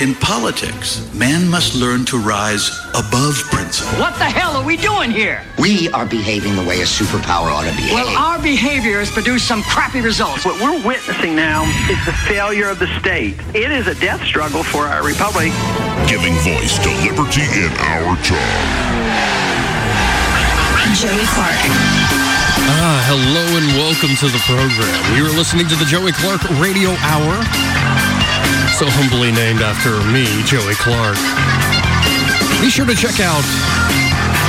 [0.00, 4.00] In politics, man must learn to rise above principle.
[4.00, 5.44] What the hell are we doing here?
[5.58, 7.92] We are behaving the way a superpower ought to behave.
[7.92, 10.46] Well, our behavior has produced some crappy results.
[10.46, 13.36] What we're witnessing now is the failure of the state.
[13.54, 15.52] It is a death struggle for our republic.
[16.08, 19.20] Giving voice to liberty in our time.
[20.96, 21.60] Joey Clark.
[22.72, 24.96] Ah, hello and welcome to the program.
[25.12, 27.44] You're listening to the Joey Clark Radio Hour,
[28.80, 31.20] so humbly named after me, Joey Clark.
[32.64, 33.44] Be sure to check out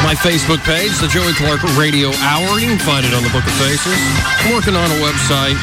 [0.07, 2.55] my Facebook page, the Joey Clark Radio Hour.
[2.55, 3.91] You can find it on the Book of Faces.
[4.39, 5.59] I'm working on a website.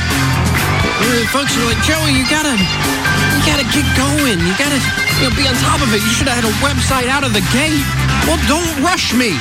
[1.33, 4.37] Folks are like, Joey, you gotta, you gotta get going.
[4.37, 4.77] You gotta,
[5.17, 6.05] you know, be on top of it.
[6.05, 7.81] You should have had a website out of the gate.
[8.29, 9.33] Well, don't rush me.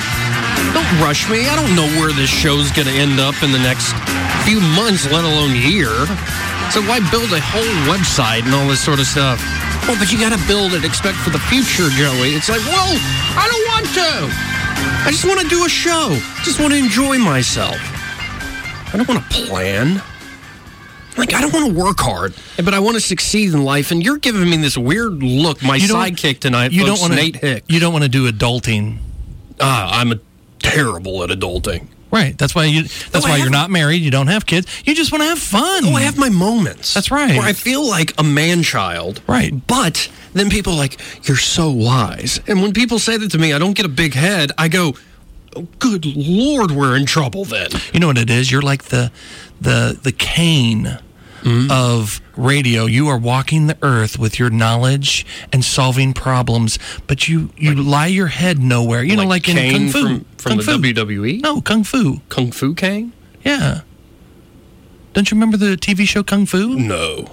[0.71, 1.51] Don't rush me.
[1.51, 3.91] I don't know where this show's to end up in the next
[4.47, 5.91] few months, let alone year.
[6.71, 9.39] So why build a whole website and all this sort of stuff?
[9.87, 12.35] Well, but you got to build it, expect for the future, Joey.
[12.35, 12.91] It's like, whoa,
[13.39, 15.07] I don't want to.
[15.07, 16.09] I just want to do a show.
[16.43, 17.77] Just want to enjoy myself.
[18.93, 20.01] I don't want to plan.
[21.17, 23.91] Like, I don't want to work hard, but I want to succeed in life.
[23.91, 25.63] And you're giving me this weird look.
[25.63, 27.63] My sidekick tonight, you folks, don't want Nate Hick.
[27.69, 28.97] You don't want to do adulting.
[29.59, 30.19] Ah, I'm a
[30.59, 31.87] terrible at adulting.
[32.09, 32.37] Right.
[32.37, 32.83] That's why you.
[33.11, 34.01] That's I why you're not married.
[34.01, 34.65] You don't have kids.
[34.85, 35.85] You just want to have fun.
[35.85, 36.93] Oh, I have my moments.
[36.93, 37.37] That's right.
[37.37, 39.21] Where I feel like a man child.
[39.27, 39.53] Right.
[39.67, 42.39] But then people are like, you're so wise.
[42.47, 44.51] And when people say that to me, I don't get a big head.
[44.57, 44.93] I go,
[45.55, 47.69] oh, good Lord, we're in trouble then.
[47.93, 48.51] You know what it is?
[48.51, 49.11] You're like the
[49.59, 50.99] the the Caine
[51.43, 51.71] Mm-hmm.
[51.71, 52.85] of radio.
[52.85, 58.07] You are walking the earth with your knowledge and solving problems, but you you lie
[58.07, 59.03] your head nowhere.
[59.03, 60.01] You know, like in kung fu.
[60.01, 60.93] from, from kung the fu.
[61.03, 61.41] WWE?
[61.41, 62.21] No, kung fu.
[62.29, 63.13] Kung Fu Caine?
[63.43, 63.81] Yeah.
[65.13, 66.75] Don't you remember the TV show Kung Fu?
[66.75, 67.25] No.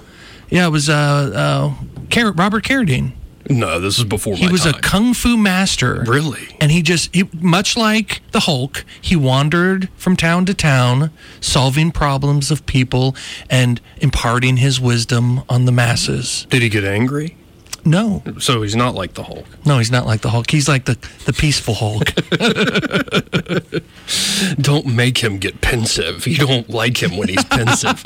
[0.48, 1.74] Yeah, it was uh, uh,
[2.10, 3.12] Car- Robert Carradine.
[3.50, 4.74] No, this is before He was time.
[4.74, 6.02] a kung fu master.
[6.06, 6.56] Really?
[6.60, 11.10] And he just, he, much like the Hulk, he wandered from town to town,
[11.40, 13.14] solving problems of people
[13.50, 16.46] and imparting his wisdom on the masses.
[16.50, 17.36] Did he get angry?
[17.86, 19.44] No, So he's not like the Hulk.
[19.66, 20.50] no, he's not like the Hulk.
[20.50, 20.96] He's like the,
[21.26, 22.12] the peaceful Hulk.
[24.60, 26.26] Don't make him get pensive.
[26.26, 28.02] You don't like him when he's pensive.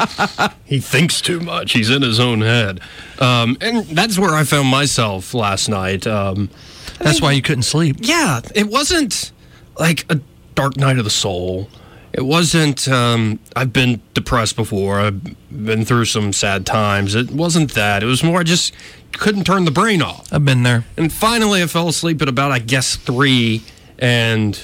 [0.65, 1.72] he thinks too much.
[1.72, 2.81] He's in his own head.
[3.19, 6.06] Um, and that's where I found myself last night.
[6.06, 6.50] Um,
[6.99, 7.97] That's why you couldn't sleep.
[8.00, 9.33] yeah, it wasn't
[9.78, 10.21] like a
[10.55, 11.69] dark night of the soul.
[12.12, 14.99] It wasn't, um, I've been depressed before.
[14.99, 17.15] I've been through some sad times.
[17.15, 18.03] It wasn't that.
[18.03, 18.72] It was more just
[19.13, 20.33] couldn't turn the brain off.
[20.33, 20.85] I've been there.
[20.97, 23.63] And finally, I fell asleep at about, I guess, three
[23.99, 24.61] and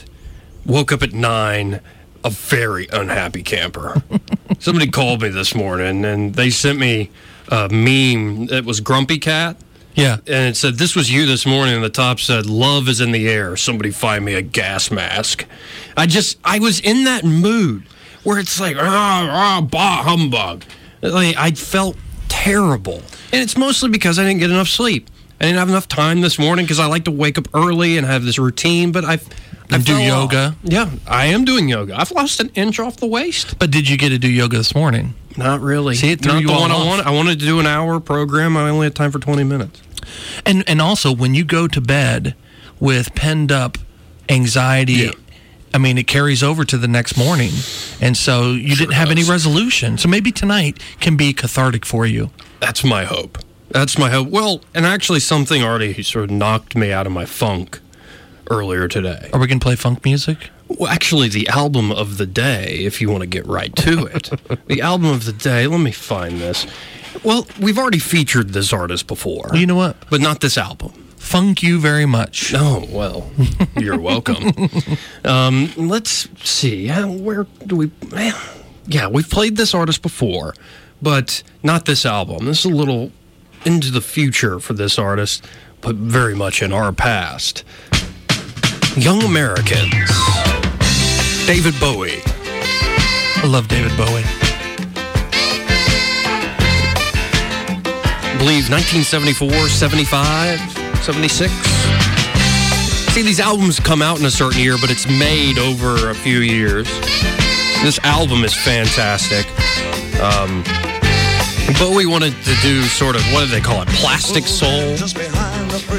[0.65, 1.81] woke up at nine,
[2.23, 4.03] a very unhappy camper.
[4.59, 7.11] Somebody called me this morning and they sent me
[7.49, 9.57] a meme that was Grumpy Cat.
[9.95, 10.17] Yeah.
[10.27, 11.77] And it said, This was you this morning.
[11.77, 13.57] And the top said, Love is in the air.
[13.57, 15.47] Somebody find me a gas mask.
[15.97, 17.85] I just, I was in that mood
[18.25, 20.65] where it's like, ah, ah, bah, humbug.
[21.03, 21.97] Like, I felt
[22.45, 23.03] terrible.
[23.33, 25.09] And it's mostly because I didn't get enough sleep.
[25.41, 28.07] I didn't have enough time this morning because I like to wake up early and
[28.07, 29.27] have this routine, but I've.
[29.71, 30.33] I do fell off.
[30.33, 30.57] yoga?
[30.63, 31.99] Yeah, I am doing yoga.
[31.99, 33.59] I've lost an inch off the waist.
[33.59, 35.15] But did you get to do yoga this morning?
[35.39, 35.95] Not really.
[35.97, 37.07] See, it threw Not you the one I wanted.
[37.07, 38.57] I wanted to do an hour program.
[38.59, 39.83] I only had time for 20 minutes.
[40.45, 42.35] And and also when you go to bed
[42.79, 43.79] with penned up
[44.29, 45.11] anxiety, Yeah.
[45.75, 47.51] I mean it carries over to the next morning,
[48.01, 49.99] and so you didn't have any resolution.
[49.99, 52.31] So maybe tonight can be cathartic for you.
[52.61, 53.39] That's my hope.
[53.71, 54.29] That's my hope.
[54.29, 57.81] Well, and actually, something already sort of knocked me out of my funk
[58.49, 59.31] earlier today.
[59.33, 60.51] Are we gonna play funk music?
[60.69, 64.31] Well, actually, the album of the day, if you want to get right to it.
[64.67, 66.67] the album of the day, let me find this.
[67.25, 69.51] Well, we've already featured this artist before.
[69.55, 69.97] You know what?
[70.09, 71.04] But not this album.
[71.25, 72.53] Funk you very much.
[72.67, 73.31] Oh, well,
[73.77, 74.53] you're welcome.
[75.25, 76.89] um, let's see.
[76.91, 77.91] uh, Where do we.
[78.11, 78.35] Man,
[78.87, 80.55] yeah, we've played this artist before,
[81.03, 82.45] but not this album.
[82.47, 83.11] This is a little
[83.65, 85.45] into the future for this artist,
[85.81, 87.65] but very much in our past.
[88.97, 89.93] Young Americans.
[91.47, 92.21] David Bowie.
[93.37, 94.23] I love David Bowie.
[98.27, 100.61] I believe 1974, 75,
[101.05, 101.53] 76.
[103.13, 106.39] See, these albums come out in a certain year, but it's made over a few
[106.39, 106.89] years.
[107.83, 109.47] This album is fantastic.
[110.19, 110.65] Um,
[111.95, 113.89] we wanted to do sort of, what do they call it?
[113.89, 114.97] Plastic soul.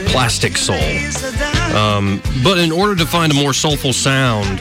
[0.08, 0.76] plastic soul.
[1.78, 4.60] Um, but in order to find a more soulful sound,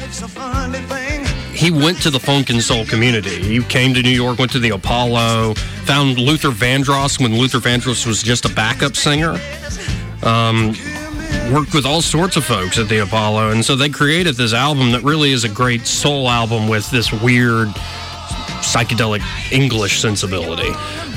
[1.55, 3.43] he went to the funk and soul community.
[3.43, 5.55] He came to New York, went to the Apollo,
[5.85, 9.39] found Luther Vandross when Luther Vandross was just a backup singer.
[10.25, 10.75] Um,
[11.53, 14.93] worked with all sorts of folks at the Apollo, and so they created this album
[14.93, 17.69] that really is a great soul album with this weird
[18.63, 19.21] psychedelic
[19.53, 20.71] English sensibility.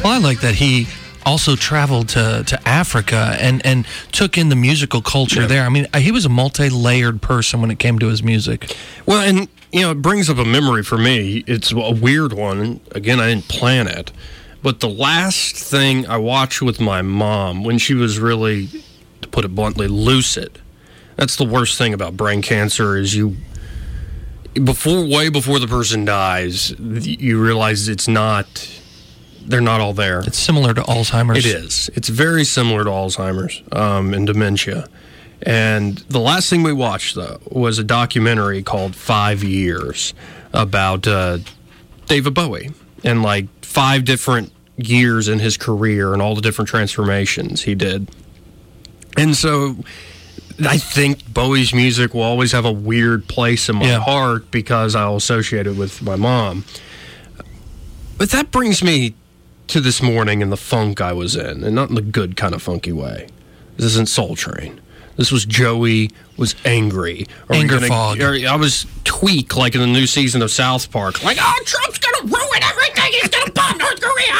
[0.03, 0.87] Well, I like that he
[1.25, 5.47] also traveled to, to Africa and, and took in the musical culture Yeah.
[5.47, 5.63] there.
[5.65, 8.75] I mean, he was a multi layered person when it came to his music.
[9.05, 11.43] Well, and you know, it brings up a memory for me.
[11.47, 12.79] It's a weird one.
[12.91, 14.11] Again, I didn't plan it,
[14.63, 18.69] but the last thing I watched with my mom when she was really,
[19.37, 20.59] put it bluntly, lucid.
[21.15, 23.37] That's the worst thing about brain cancer is you
[24.55, 28.47] before way before the person dies, you realize it's not
[29.45, 30.21] they're not all there.
[30.21, 31.37] It's similar to Alzheimer's.
[31.37, 31.87] It is.
[31.93, 34.89] It's very similar to Alzheimer's um, and dementia.
[35.43, 40.15] And the last thing we watched, though, was a documentary called Five Years
[40.51, 41.37] about uh,
[42.07, 42.71] David Bowie
[43.03, 48.09] and like five different years in his career and all the different transformations he did.
[49.17, 49.77] And so
[50.65, 53.99] I think Bowie's music will always have a weird place in my Yeah.
[53.99, 56.65] heart because I'll associate it with my mom.
[58.17, 59.13] But that brings me
[59.67, 62.55] to this morning and the funk I was in, and not in the good kind
[62.55, 63.27] of funky way.
[63.75, 64.79] This isn't Soul Train.
[65.17, 67.25] This was Joey was angry.
[67.49, 68.21] Are Anger gonna- fog.
[68.21, 71.23] I was Tweek like in the new season of South Park.
[71.23, 73.11] Like, oh, Trump's gonna ruin everything.
[73.19, 74.35] He's gonna bomb North Korea.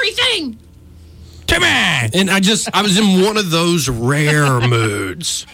[0.00, 0.58] Everything.
[1.46, 1.66] Timmy!
[1.66, 5.46] And I just, I was in one of those rare moods.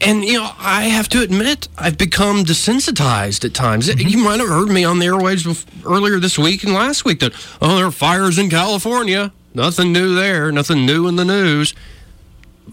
[0.00, 3.88] And, you know, I have to admit, I've become desensitized at times.
[3.88, 4.06] Mm-hmm.
[4.06, 7.32] You might have heard me on the airwaves earlier this week and last week that,
[7.62, 9.32] oh, there are fires in California.
[9.54, 11.74] Nothing new there, nothing new in the news.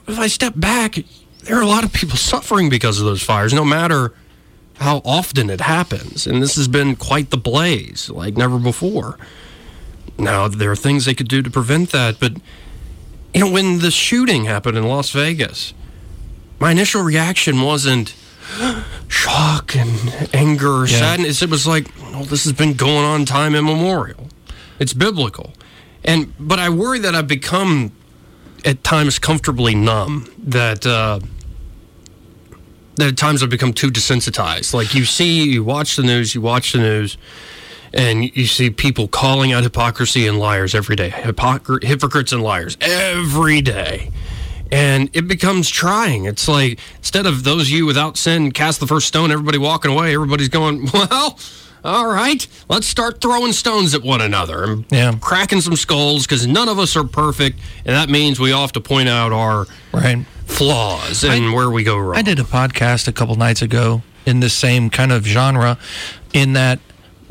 [0.08, 0.98] If I step back,
[1.44, 4.14] there are a lot of people suffering because of those fires, no matter
[4.76, 6.26] how often it happens.
[6.26, 9.18] And this has been quite the blaze, like never before.
[10.22, 12.34] Now, there are things they could do to prevent that, but
[13.34, 15.74] you know, when the shooting happened in Las Vegas,
[16.60, 18.14] my initial reaction wasn't
[19.08, 21.00] shock and anger or Yeah.
[21.00, 21.42] sadness.
[21.42, 24.30] It was like, well, this has been going on time immemorial.
[24.80, 25.54] It's biblical.
[26.04, 27.92] And but I worry that I've become
[28.66, 30.28] at times comfortably numb.
[30.44, 31.20] That uh,
[32.96, 34.74] that at times I've become too desensitized.
[34.74, 37.18] Like you see, you watch the news, you watch the news,
[37.94, 41.10] and you see people calling out hypocrisy and liars every day.
[41.10, 44.12] Hypocr- hypocrites and liars every day.
[44.72, 46.26] And it becomes trying.
[46.26, 49.92] It's like instead of those of you without sin cast the first stone, everybody walking
[49.92, 51.38] away, everybody's going, well,
[51.84, 55.14] all right, let's start throwing stones at one another and Yeah.
[55.20, 57.60] cracking some skulls because none of us are perfect.
[57.86, 60.26] And that means we all have to point out our Right.
[60.46, 62.16] flaws and where we go wrong.
[62.18, 65.78] I did a podcast a couple nights ago in the same kind of genre,
[66.34, 66.80] in that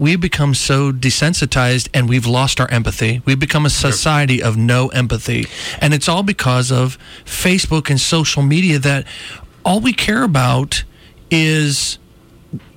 [0.00, 3.20] we've become so desensitized and we've lost our empathy.
[3.26, 5.46] We've become a society of no empathy.
[5.78, 9.06] And it's all because of Facebook and social media that
[9.62, 10.84] all we care about
[11.30, 11.98] is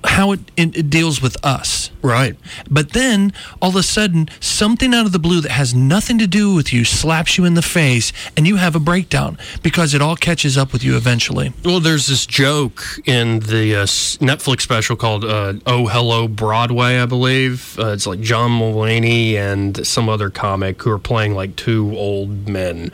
[0.04, 1.90] how it, it, deals with us.
[2.02, 2.36] Right.
[2.70, 6.26] But then all of a sudden, something out of the blue that has nothing to
[6.26, 10.02] do with you slaps you in the face, and you have a breakdown because it
[10.02, 11.52] all catches up with you eventually.
[11.64, 17.06] Well, there's this joke in the uh, Netflix special called uh, "Oh Hello Broadway," I
[17.06, 17.78] believe.
[17.78, 22.48] Uh, it's like John Mulaney and some other comic who are playing like two old
[22.48, 22.92] men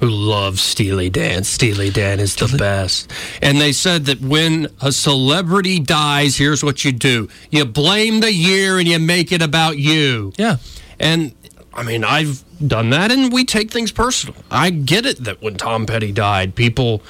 [0.00, 1.44] who love Steely Dan.
[1.44, 6.84] Steely Dan is the best, and they said that when a celebrity dies, here's what
[6.84, 10.32] you do: you blame the year and you make it about you.
[10.36, 10.58] Yeah.
[11.00, 11.34] And
[11.72, 14.36] I mean, I've done that, and we take things personal.
[14.50, 17.02] I get it that when Tom Petty died, people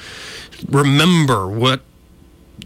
[0.69, 1.81] remember what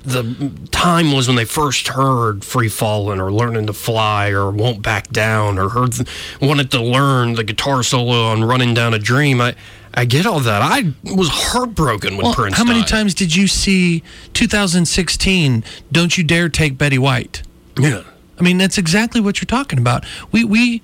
[0.03, 4.83] the time was when they first heard Free Fallin' or Learning to Fly or Won't
[4.83, 5.95] Back Down or heard
[6.39, 9.41] wanted to learn the guitar solo on Running Down a Dream.
[9.41, 9.55] I
[9.97, 10.61] I get all that.
[10.61, 12.87] I was heartbroken when Well, Prince how many died.
[12.89, 15.63] times did you see 2016?
[15.91, 17.41] Don't you dare take Betty White?
[17.79, 18.03] Yeah.
[18.39, 20.05] I mean, that's exactly what you're talking about.
[20.31, 20.81] We we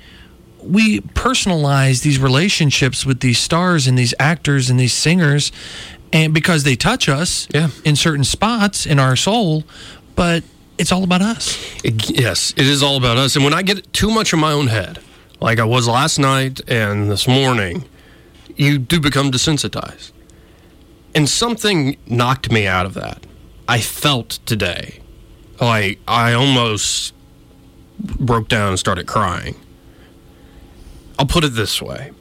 [0.62, 5.52] we personalize these relationships with these stars and these actors and these singers,
[6.12, 7.70] and because they touch us Yeah.
[7.84, 9.64] in certain spots in our soul,
[10.16, 10.44] but
[10.78, 11.58] it's all about us.
[11.84, 13.36] It- yes, it is all about us.
[13.36, 15.00] And when I get too much in my own head,
[15.40, 17.84] like I was last night and this morning,
[18.56, 20.12] you do become desensitized.
[21.16, 23.26] And something knocked me out of that.
[23.68, 25.00] I felt today.
[25.62, 27.14] Like I almost
[28.00, 29.56] broke down and started crying.
[31.18, 32.12] I'll put it this way.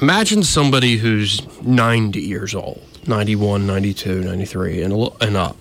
[0.00, 5.56] Imagine somebody who's 90 years old, 91, 92, 93, and, and up.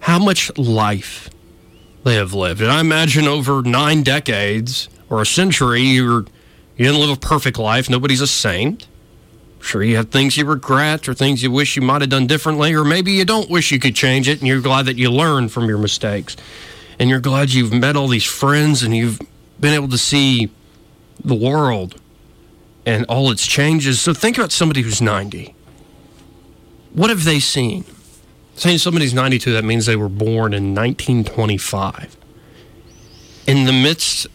[0.00, 1.28] How much life
[2.04, 2.60] they have lived.
[2.60, 6.24] And I imagine over nine decades or a century, you, were,
[6.76, 7.88] you didn't live a perfect life.
[7.88, 8.86] Nobody's a saint.
[9.60, 12.74] Sure, you have things you regret or things you wish you might have done differently,
[12.74, 15.52] or maybe you don't wish you could change it and you're glad that you learned
[15.52, 16.36] from your mistakes.
[16.98, 19.20] And you're glad you've met all these friends and you've
[19.58, 20.50] been able to see
[21.24, 22.00] the world
[22.84, 24.00] and all its changes.
[24.00, 25.54] So think about somebody who's 90.
[26.92, 27.84] What have they seen?
[28.56, 32.16] Saying somebody's 92, that means they were born in 1925.
[33.46, 34.26] In the midst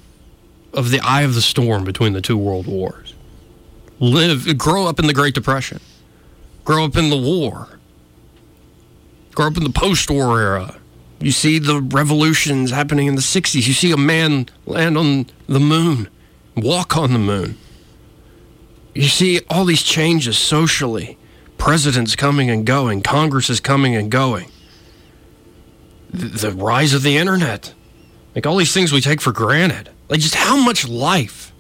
[0.79, 3.13] of the eye of the storm between the two world wars.
[3.99, 5.81] Live, grow up in the Great Depression.
[6.63, 7.67] Grow up in the war.
[9.35, 10.79] Grow up in the post war era.
[11.19, 13.67] You see the revolutions happening in the 60s.
[13.67, 16.07] You see a man land on the moon,
[16.55, 17.57] walk on the moon.
[18.95, 21.17] You see all these changes socially
[21.57, 24.49] presidents coming and going, Congress is coming and going,
[26.09, 27.73] the, the rise of the internet,
[28.33, 29.89] like all these things we take for granted.
[30.09, 31.53] Like just how much life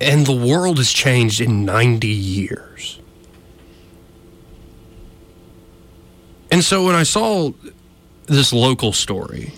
[0.00, 2.98] and the world has changed in 90 years.
[6.50, 7.52] And so when I saw
[8.26, 9.52] this local story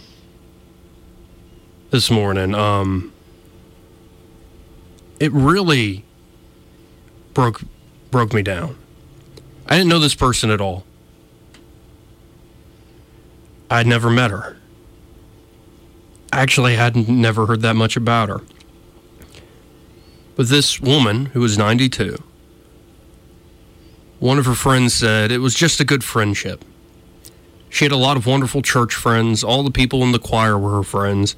[1.90, 3.12] this morning, um,
[5.20, 6.04] it really
[7.34, 7.62] broke
[8.10, 8.76] broke me down.
[9.66, 10.84] I didn't know this person at all.
[13.70, 14.57] I'd never met her.
[16.38, 18.42] Actually hadn't never heard that much about her.
[20.36, 22.16] But this woman, who was 92,
[24.20, 26.64] one of her friends said it was just a good friendship.
[27.68, 29.42] She had a lot of wonderful church friends.
[29.42, 31.34] All the people in the choir were her friends.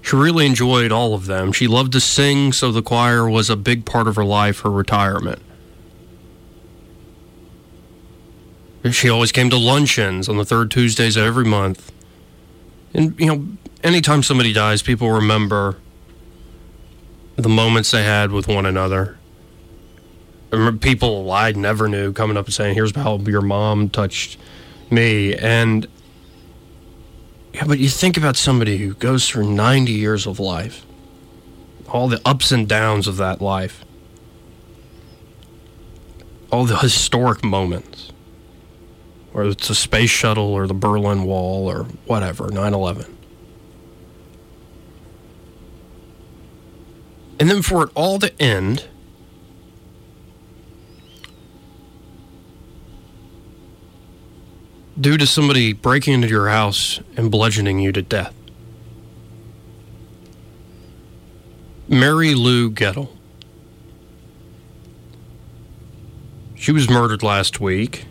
[0.00, 1.52] She really enjoyed all of them.
[1.52, 4.70] She loved to sing, so the choir was a big part of her life, her
[4.72, 5.40] retirement.
[8.90, 11.92] She always came to luncheons on the third Tuesdays of every month.
[12.92, 13.46] And, you know,
[13.82, 15.76] anytime somebody dies, people remember
[17.36, 19.18] the moments they had with one another.
[20.80, 24.38] People I never knew coming up and saying, Here's how your mom touched
[24.90, 25.34] me.
[25.34, 25.86] And,
[27.54, 30.84] yeah, but you think about somebody who goes through 90 years of life,
[31.88, 33.84] all the ups and downs of that life,
[36.50, 38.12] all the historic moments
[39.32, 43.11] whether it's a space shuttle or the Berlin Wall or whatever, 9 11.
[47.42, 48.84] And then for it all to end,
[55.00, 58.32] due to somebody breaking into your house and bludgeoning you to death.
[61.88, 63.08] Mary Lou Gettle.
[66.54, 68.06] She was murdered last week.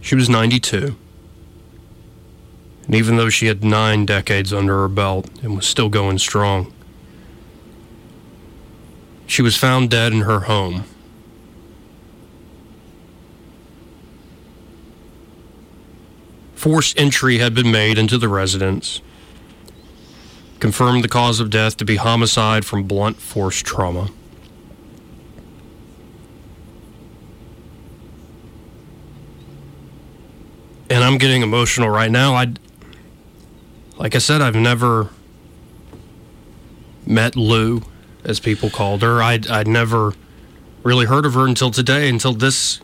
[0.00, 0.94] She was 92.
[2.86, 6.72] And even though she had nine decades under her belt and was still going strong,
[9.26, 10.84] she was found dead in her home.
[16.54, 19.00] Forced entry had been made into the residence,
[20.60, 24.10] confirmed the cause of death to be homicide from blunt force trauma.
[30.94, 32.34] and I'm getting emotional right now.
[32.34, 32.52] I,
[33.96, 35.10] like I said, I've never
[37.04, 37.82] met Lou,
[38.24, 39.22] as people called her.
[39.22, 40.12] I'd, I'd never
[40.82, 42.80] really heard of her until today, until this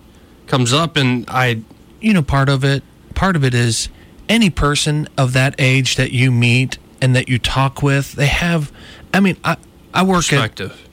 [0.47, 1.63] comes up, and I,
[2.01, 2.83] you know, part of it,
[3.15, 3.89] part of it is
[4.29, 8.73] any person of that age that you meet and that you talk with, they have.
[9.13, 9.57] I mean, I,
[9.93, 10.73] I work perspective.
[10.73, 10.91] At,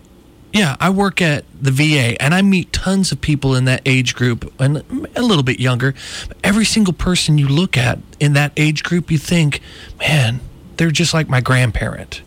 [0.54, 4.16] yeah, I work at the VA and I meet tons of people in that age
[4.16, 4.78] group and
[5.16, 5.94] a little bit younger.
[6.44, 9.62] Every single person you look at in that age group, you think,
[10.00, 10.40] man,
[10.78, 12.22] they're just like my grandparent.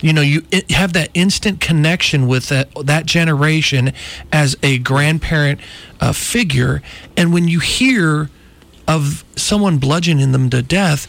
[0.00, 3.92] You know, you have that instant connection with that, that generation
[4.32, 5.60] as a grandparent
[6.00, 6.82] uh, figure.
[7.16, 8.30] And when you hear
[8.88, 11.06] of someone bludgeoning them to death,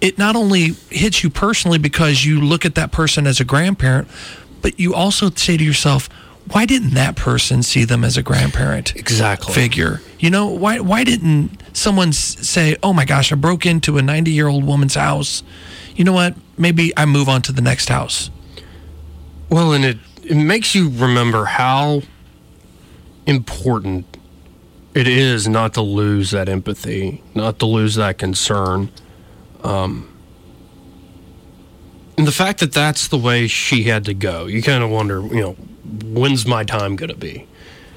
[0.00, 4.08] it not only hits you personally because you look at that person as a grandparent,
[4.60, 6.08] but you also say to yourself,
[6.50, 10.02] why didn't that person see them as a grandparent exactly figure?
[10.18, 14.64] You know, why why didn't someone say, "Oh my gosh, I broke into a 90-year-old
[14.64, 15.42] woman's house.
[15.94, 16.34] You know what?
[16.56, 18.30] Maybe I move on to the next house."
[19.48, 22.02] Well, and it it makes you remember how
[23.26, 24.04] important
[24.94, 28.90] it is not to lose that empathy, not to lose that concern.
[29.64, 30.08] Um,
[32.18, 35.22] And the fact that that's the way she had to go, you kind of wonder,
[35.22, 35.52] you know,
[36.04, 37.46] when's my time going to be?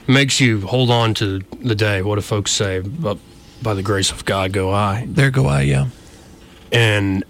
[0.07, 2.01] Makes you hold on to the day.
[2.01, 2.79] What do folks say?
[2.79, 3.17] But
[3.61, 5.05] by the grace of God, go I.
[5.09, 5.87] There go I, yeah.
[6.71, 7.23] And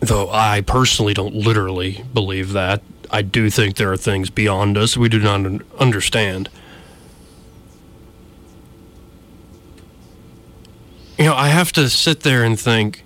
[0.00, 4.96] though I personally don't literally believe that, I do think there are things beyond us
[4.96, 6.50] we do not understand.
[11.18, 13.02] You know, I have to sit there and think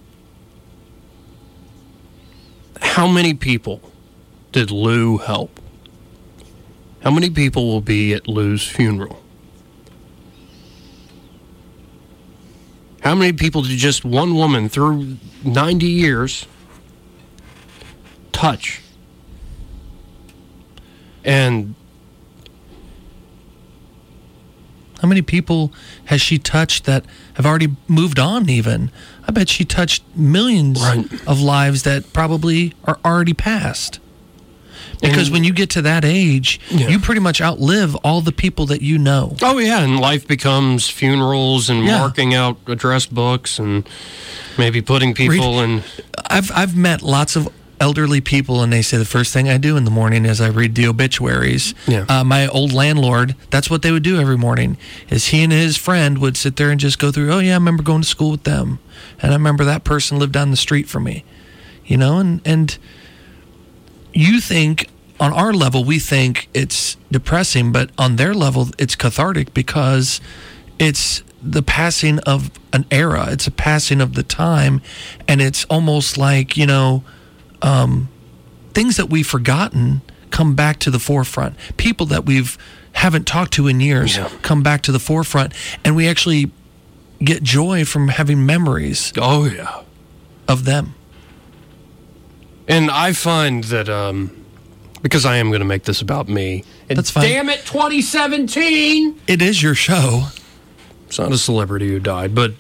[2.81, 3.81] how many people
[4.51, 5.59] did Lou help?
[7.03, 9.23] How many people will be at Lou's funeral?
[13.01, 16.47] How many people did just one woman through 90 years
[18.43, 18.81] touch?
[21.25, 21.75] And
[25.01, 25.73] How many people
[26.05, 28.93] has she touched that have already moved on, even?
[29.27, 31.05] I bet she touched millions Right.
[31.27, 33.99] of lives that probably are already past.
[35.01, 36.89] Because And- when you get to that age, Yeah.
[36.89, 39.37] you pretty much outlive all the people that you know.
[39.43, 41.99] Oh yeah, and life becomes funerals and Yeah.
[41.99, 43.83] marking out address books and
[44.57, 45.83] maybe putting people in.
[46.31, 47.49] I've I've met lots of
[47.83, 50.49] elderly people, and they say the first thing I do in the morning is I
[50.49, 51.75] read the obituaries.
[51.89, 52.07] Yeah.
[52.09, 54.79] Uh, my old landlord, that's what they would do every morning.
[55.11, 57.33] Is he and his friend would sit there and just go through.
[57.33, 58.79] Oh yeah, I remember going to school with them,
[59.21, 61.25] and I remember that person lived down the street from me.
[61.85, 62.79] You know, and and
[64.15, 69.53] you think on our level we think it's depressing, but on their level it's cathartic
[69.53, 70.21] because
[70.79, 73.27] it's the passing of an era.
[73.31, 74.81] It's a passing of the time,
[75.27, 77.03] and it's almost like you know
[77.63, 78.09] um,
[78.75, 81.57] things that we've forgotten come back to the forefront.
[81.77, 82.57] People that we've
[82.93, 84.29] haven't talked to in years Yeah.
[84.43, 85.53] come back to the forefront,
[85.85, 86.51] and we actually
[87.23, 89.83] get joy from having memories Oh yeah,
[90.49, 90.95] of them.
[92.69, 94.31] and I find that um,
[95.03, 96.65] because I am going to make this about me.
[96.89, 97.25] That's fine.
[97.25, 99.21] Damn it, 2017.
[99.27, 100.27] It is your show.
[101.07, 102.53] It's not a celebrity who died, but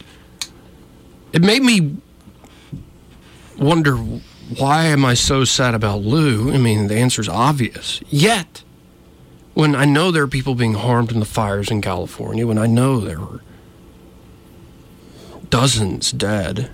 [1.32, 1.96] it made me
[3.58, 3.96] wonder
[4.58, 6.52] why am I so sad about Lou?
[6.52, 8.00] I mean, the answer is obvious.
[8.08, 8.62] Yet,
[9.54, 12.66] when I know there are people being harmed in the fires in California, when I
[12.66, 13.42] know there were
[15.50, 16.70] dozens dead,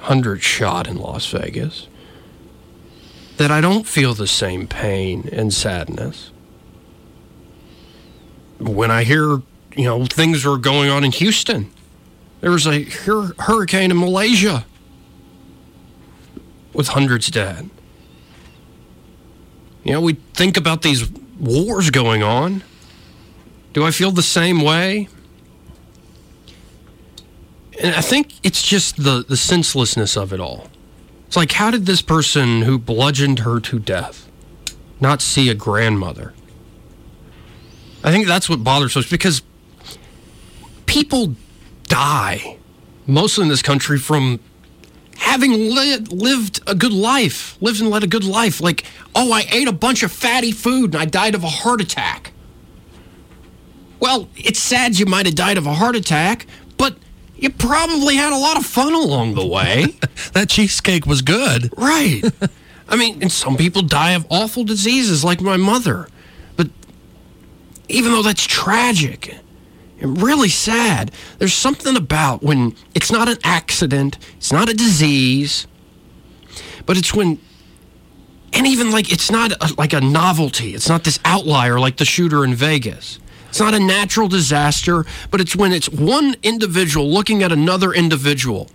[0.00, 1.88] hundreds shot in Las Vegas,
[3.38, 6.30] that I don't feel the same pain and sadness.
[8.58, 9.40] When I hear,
[9.74, 11.72] you know, things are going on in Houston,
[12.42, 14.66] there was a hur- hurricane in Malaysia
[16.72, 17.70] with hundreds dead.
[19.84, 22.62] You know, we think about these wars going on.
[23.72, 25.08] Do I feel the same way?
[27.80, 30.68] And I think it's just the, the senselessness of it all.
[31.26, 34.28] It's like, how did this person who bludgeoned her to death
[35.00, 36.34] not see a grandmother?
[38.02, 39.42] I think that's what bothers us because
[40.86, 41.34] people
[41.84, 42.58] die,
[43.06, 44.40] mostly in this country, from
[45.20, 48.60] having li- lived a good life, lived and led a good life.
[48.60, 51.80] Like, oh, I ate a bunch of fatty food and I died of a heart
[51.80, 52.32] attack.
[54.00, 56.46] Well, it's sad you might have died of a heart attack,
[56.78, 56.96] but
[57.36, 59.86] you probably had a lot of fun along the way.
[60.32, 61.72] That cheesecake was good.
[61.76, 62.22] Right.
[62.88, 66.08] I mean, and some people die of awful diseases like my mother.
[66.56, 66.68] But
[67.88, 69.34] even though that's tragic
[70.00, 75.66] really sad, there's something about when it's not an accident, it's not a disease,
[76.86, 77.38] but it's when,
[78.52, 82.04] and even like it's not a, like a novelty, it's not this outlier like the
[82.04, 83.18] shooter in Vegas.
[83.48, 88.70] It's not a natural disaster, but it's when it's one individual looking at another individual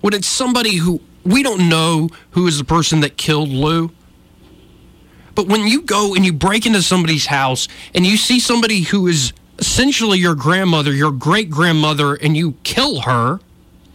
[0.00, 3.90] when it's somebody who we don't know who is the person that killed Lou.
[5.34, 9.06] But when you go and you break into somebody's house and you see somebody who
[9.06, 13.40] is essentially your grandmother, your great grandmother, and you kill her,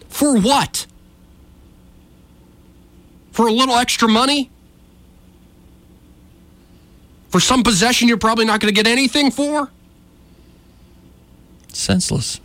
[0.10, 0.86] for what?
[3.32, 4.52] For a little extra money?
[7.30, 9.72] For some possession you're probably not going to get anything for?
[11.70, 12.40] Senseless.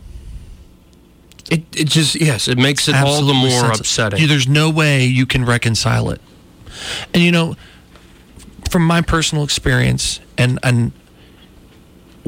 [1.51, 3.79] It, it just, yes, it makes it all the more senseless.
[3.79, 4.27] upsetting.
[4.27, 6.21] There's no way you can reconcile it.
[7.13, 7.55] And you know,
[8.69, 10.91] from my personal experience, and and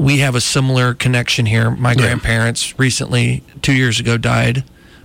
[0.02, 1.70] we have a similar connection here.
[1.70, 4.64] My grandparents recently, two years ago, died,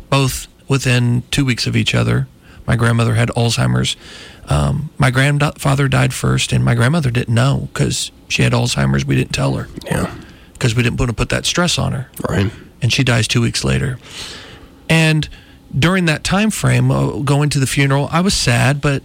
[0.10, 2.27] both within two weeks of each other.
[2.65, 3.95] My grandmother had Alzheimer's.
[4.45, 9.05] Um, my grandfather died first, and my grandmother didn't know because she had Alzheimer's.
[9.05, 10.13] We didn't tell her yeah,
[10.53, 12.51] because we didn't want to put that stress on her right.
[12.81, 13.99] and she dies two weeks later.
[14.89, 15.29] And
[15.77, 19.03] during that time frame, uh, going to the funeral, I was sad, but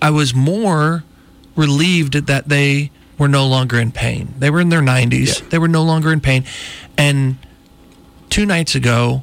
[0.00, 1.02] I was more
[1.56, 2.90] relieved that they
[3.22, 4.34] were no longer in pain.
[4.36, 5.40] They were in their 90s.
[5.40, 5.48] Yeah.
[5.50, 6.44] They were no longer in pain.
[6.98, 7.36] And
[8.30, 9.22] two nights ago,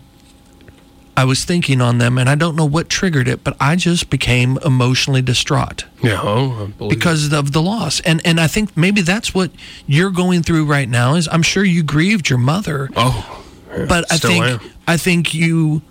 [1.18, 4.10] I was thinking on them, and I don't know what triggered it, but I just
[4.10, 8.00] became emotionally distraught Yeah, oh, because of the loss.
[8.02, 9.52] And and I think maybe that's what
[9.86, 11.16] you're going through right now.
[11.16, 14.60] Is I'm sure you grieved your mother, Oh, yeah, but I think am.
[14.88, 15.82] I think you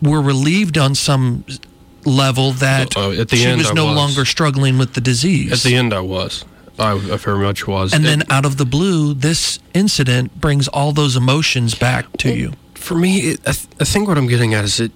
[0.00, 1.44] were relieved on some
[2.06, 3.94] level that Uh, at the she end, was I no was.
[3.96, 5.52] longer struggling with the disease.
[5.52, 6.46] At the end, I was.
[6.78, 7.92] I, I very much was.
[7.92, 12.52] and then out of the blue, this incident brings all those emotions back to you.
[12.74, 14.92] for me, it, I, th- I think what I'm getting at is it.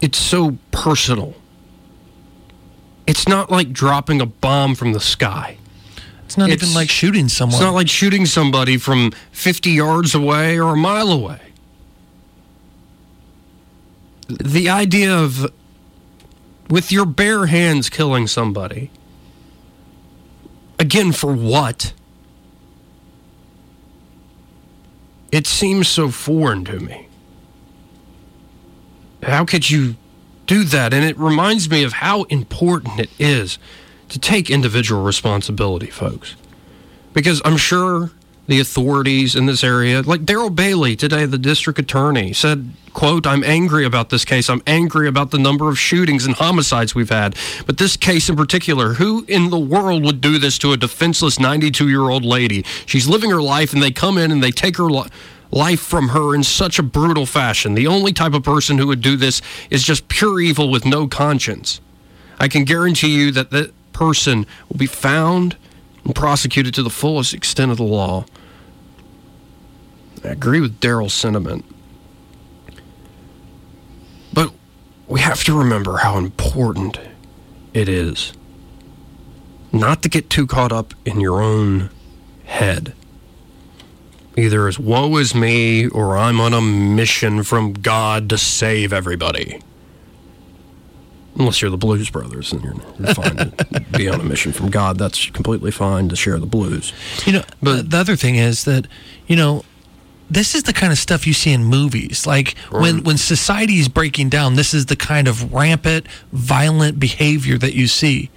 [0.00, 1.34] It's so personal.
[3.06, 5.58] It's not like dropping a bomb from the sky.
[6.24, 7.54] It's not It's- even like shooting someone.
[7.56, 11.40] It's not like shooting somebody from 50 yards away or a mile away.
[14.28, 15.52] The idea of
[16.68, 18.90] with your bare hands killing somebody.
[20.80, 21.92] Again, for what?
[25.30, 27.06] It seems so foreign to me.
[29.22, 29.94] How could you
[30.46, 30.92] do that?
[30.92, 33.58] And it reminds me of how important it is
[34.08, 36.34] to take individual responsibility, folks
[37.12, 38.10] because I'm sure
[38.50, 43.44] the authorities in this area, like Daryl Bailey today, the district attorney, said, "quote I'm
[43.44, 44.50] angry about this case.
[44.50, 48.34] I'm angry about the number of shootings and homicides we've had, but this case in
[48.34, 48.94] particular.
[48.94, 52.64] Who in the world would do this to a defenseless 92 year old lady?
[52.86, 55.08] She's living her life, and they come in and they take her." Li-
[55.52, 57.74] Life from her in such a brutal fashion.
[57.74, 61.08] The only type of person who would do this is just pure evil with no
[61.08, 61.80] conscience.
[62.38, 65.56] I can guarantee you that that person will be found
[66.04, 68.26] and prosecuted to the fullest extent of the law.
[70.24, 71.64] I agree with Daryl's sentiment.
[74.32, 74.52] But
[75.08, 76.98] we have to remember how important
[77.74, 78.32] it is
[79.72, 81.90] not to get too caught up in your own
[82.44, 82.92] head.
[84.36, 89.60] Either as woe is me or I'm on a mission from God to save everybody.
[91.36, 94.70] Unless you're the Blues Brothers and you're, you're fine to be on a mission from
[94.70, 94.98] God.
[94.98, 96.92] That's completely fine to share the blues.
[97.24, 98.86] You know, But- but the other thing is that,
[99.28, 99.64] you know,
[100.30, 102.26] this is the kind of stuff you see in movies.
[102.26, 103.04] Like when mm.
[103.04, 107.88] when society is breaking down, this is the kind of rampant, violent behavior that you
[107.88, 108.30] see.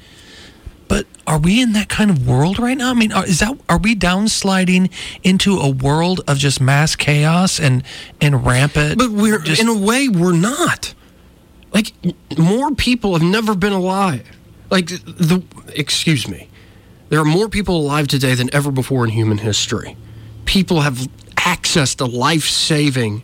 [0.88, 2.90] But are we in that kind of world right now?
[2.90, 4.92] I mean, are, is that are we downsliding
[5.24, 7.84] into a world of just mass chaos and
[8.20, 8.98] and rampant?
[8.98, 10.94] But we're just, in a way we're not.
[11.72, 11.94] Like
[12.38, 14.28] more people have never been alive.
[14.70, 15.44] Like the
[15.76, 16.50] excuse me.
[17.10, 19.96] There are more people alive today than ever before in human history.
[20.46, 21.08] People have
[21.46, 23.24] access to life-saving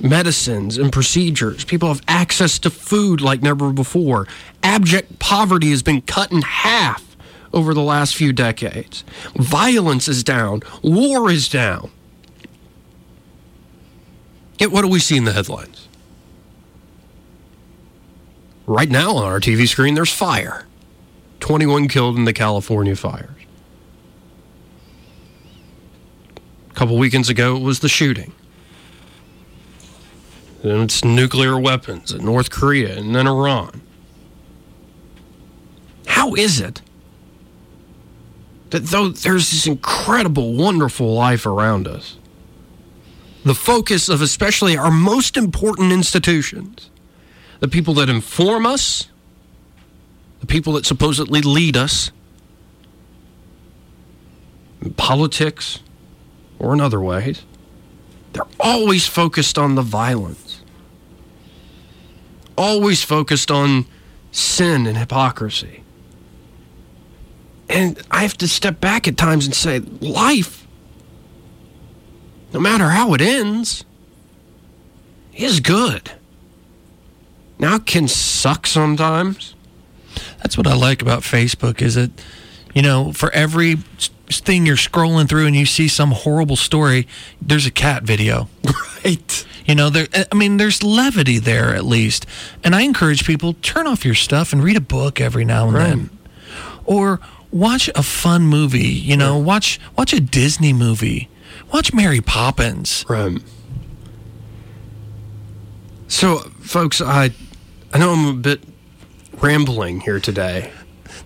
[0.00, 1.64] medicines and procedures.
[1.64, 4.26] People have access to food like never before.
[4.62, 7.16] Abject poverty has been cut in half
[7.52, 9.04] over the last few decades.
[9.36, 10.60] Violence is down.
[10.82, 11.90] War is down.
[14.58, 15.88] Yet what do we see in the headlines?
[18.66, 20.66] Right now on our TV screen, there's fire.
[21.40, 23.43] 21 killed in the California fires.
[26.74, 28.32] A couple weekends ago, it was the shooting.
[30.64, 33.80] Then it's nuclear weapons in North Korea and then Iran.
[36.06, 36.82] How is it
[38.70, 42.16] that though there's this incredible, wonderful life around us,
[43.44, 46.90] the focus of especially our most important institutions,
[47.60, 49.10] the people that inform us,
[50.40, 52.10] the people that supposedly lead us,
[54.82, 55.78] in politics
[56.58, 57.44] or in other ways,
[58.32, 60.62] they're always focused on the violence,
[62.56, 63.86] always focused on
[64.32, 65.82] sin and hypocrisy.
[67.68, 70.66] And I have to step back at times and say, life,
[72.52, 73.84] no matter how it ends,
[75.32, 76.12] is good.
[77.58, 79.54] Now it can suck sometimes.
[80.38, 82.10] That's what I like about Facebook is that,
[82.74, 83.78] you know, for every
[84.30, 87.06] thing you're scrolling through and you see some horrible story,
[87.42, 88.48] there's a cat video.
[89.04, 89.46] Right.
[89.66, 90.06] You know, there.
[90.32, 92.24] I mean, there's levity there at least,
[92.64, 95.74] and I encourage people turn off your stuff and read a book every now and
[95.76, 95.88] Right.
[95.88, 96.10] then,
[96.86, 98.88] or watch a fun movie.
[98.88, 101.28] You know, watch watch a Disney movie,
[101.70, 103.04] watch Mary Poppins.
[103.06, 103.36] Right.
[106.08, 107.30] So, folks, I
[107.92, 108.62] I know I'm a bit
[109.34, 110.72] rambling here today.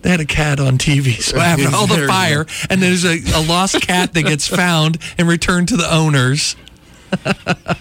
[0.03, 3.43] They had a cat on TV, so after all the fire, and there's a, a
[3.43, 6.57] lost cat that gets found and returned to the owners.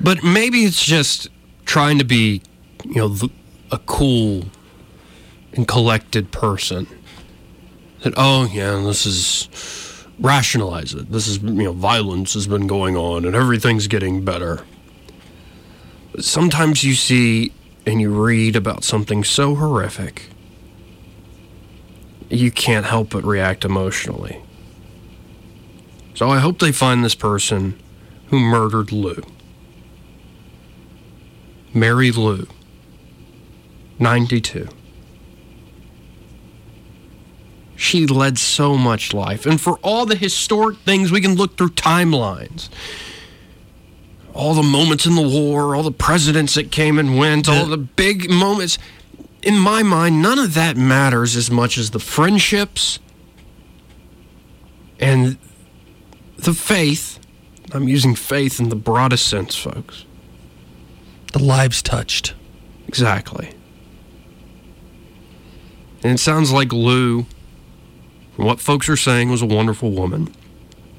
[0.00, 1.28] But maybe it's just
[1.66, 2.42] trying to be,
[2.84, 3.16] you know,
[3.70, 4.44] a cool
[5.52, 6.86] and collected person.
[8.02, 11.12] That oh yeah, this is rationalize it.
[11.12, 14.64] This is you know violence has been going on and everything's getting better.
[16.12, 17.52] But sometimes you see
[17.84, 20.30] and you read about something so horrific,
[22.30, 24.42] you can't help but react emotionally.
[26.14, 27.80] So I hope they find this person
[28.26, 29.22] who murdered Lou.
[31.72, 32.46] Mary Lou,
[33.98, 34.68] 92.
[37.76, 39.46] She led so much life.
[39.46, 42.68] And for all the historic things, we can look through timelines.
[44.34, 47.78] All the moments in the war, all the presidents that came and went, all the
[47.78, 48.78] big moments.
[49.42, 52.98] In my mind, none of that matters as much as the friendships
[54.98, 55.38] and
[56.36, 57.18] the faith.
[57.72, 60.04] I'm using faith in the broadest sense, folks.
[61.32, 62.34] The lives touched.
[62.88, 63.54] Exactly.
[66.02, 67.26] And it sounds like Lou,
[68.34, 70.34] from what folks are saying, was a wonderful woman.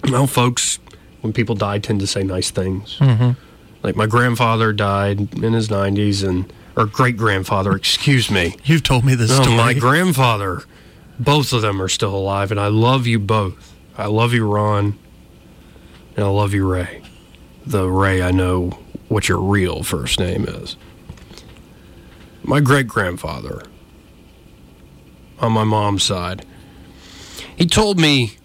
[0.10, 0.80] Well, folks,
[1.22, 2.98] when people die, tend to say nice things.
[3.00, 3.32] Mm-hmm.
[3.84, 8.56] Like my grandfather died in his 90s, and or great grandfather, excuse me.
[8.64, 9.58] You've told me this oh, No, story.
[9.58, 10.64] my grandfather,
[11.20, 13.74] both of them are still alive, and I love you both.
[13.98, 14.98] I love you, Ron,
[16.16, 17.02] and I love you, Ray.
[17.66, 20.78] The Ray I know what your real first name is.
[22.44, 23.62] My great grandfather,
[25.40, 26.46] on my mom's side,
[27.56, 28.38] he told me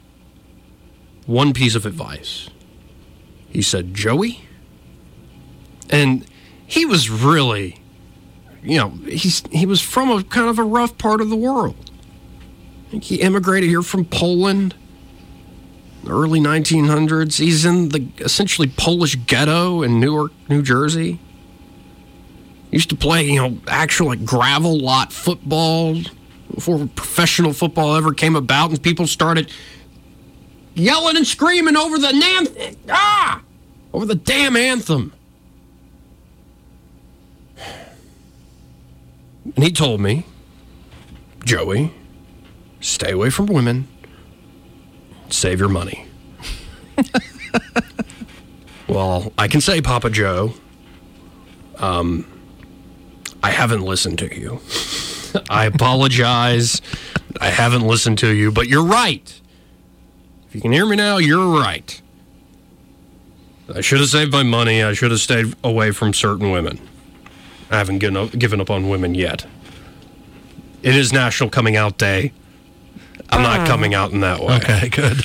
[1.25, 2.51] one piece of advice.
[3.49, 4.43] He said, Joey,
[5.89, 6.27] and
[6.67, 7.81] he was really
[8.67, 11.77] you know, he's he was from a kind of a rough part of the world.
[12.87, 14.75] I think he immigrated here from Poland,
[16.09, 17.39] early 1900s.
[17.39, 21.21] He's in the essentially Polish ghetto in Newark, New Jersey.
[22.73, 26.01] Used to play, you know, actual like gravel lot football
[26.53, 29.53] before professional football ever came about, and people started
[30.75, 33.43] yelling and screaming over the nan- ah
[33.93, 35.13] over the damn anthem.
[39.55, 40.25] And he told me,
[41.45, 41.93] Joey,
[42.81, 43.89] stay away from women,
[45.29, 46.07] save your money.
[48.89, 50.55] well, I can say, Papa Joe,
[51.79, 52.27] um,
[53.43, 54.61] I haven't listened to you.
[55.51, 56.81] I apologize.
[57.41, 59.41] I haven't listened to you, but you're right.
[60.49, 62.01] If you can hear me now, you're right.
[63.75, 64.83] I should have saved my money.
[64.83, 66.81] I should have stayed away from certain women.
[67.71, 69.47] I haven't given up, given up on women yet.
[70.83, 72.33] It is National Coming Out Day.
[73.31, 74.57] I'm not coming out in that way.
[74.57, 75.25] Okay, good.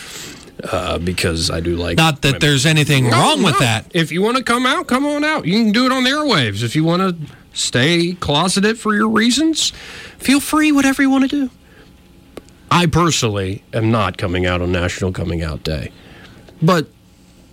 [0.63, 1.97] Uh, because I do like.
[1.97, 2.39] Not that women.
[2.41, 3.59] there's anything No, wrong with no.
[3.59, 3.91] that.
[3.93, 5.45] If you want to come out, come on out.
[5.45, 6.63] You can do it on the airwaves.
[6.63, 9.69] If you want to stay closeted for your reasons,
[10.17, 11.49] feel free, whatever you want to do.
[12.69, 15.91] I personally am not coming out on National Coming Out Day.
[16.61, 16.87] But,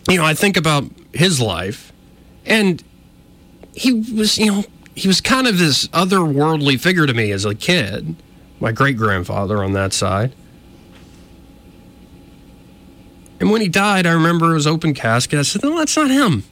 [0.08, 1.92] you know, I think about his life,
[2.46, 2.82] and
[3.74, 4.64] he was, you know,
[4.98, 8.16] he was kind of this otherworldly figure to me as a kid.
[8.60, 10.34] My great grandfather on that side.
[13.40, 15.38] And when he died, I remember it was open casket.
[15.38, 16.42] I said, no, that's not him.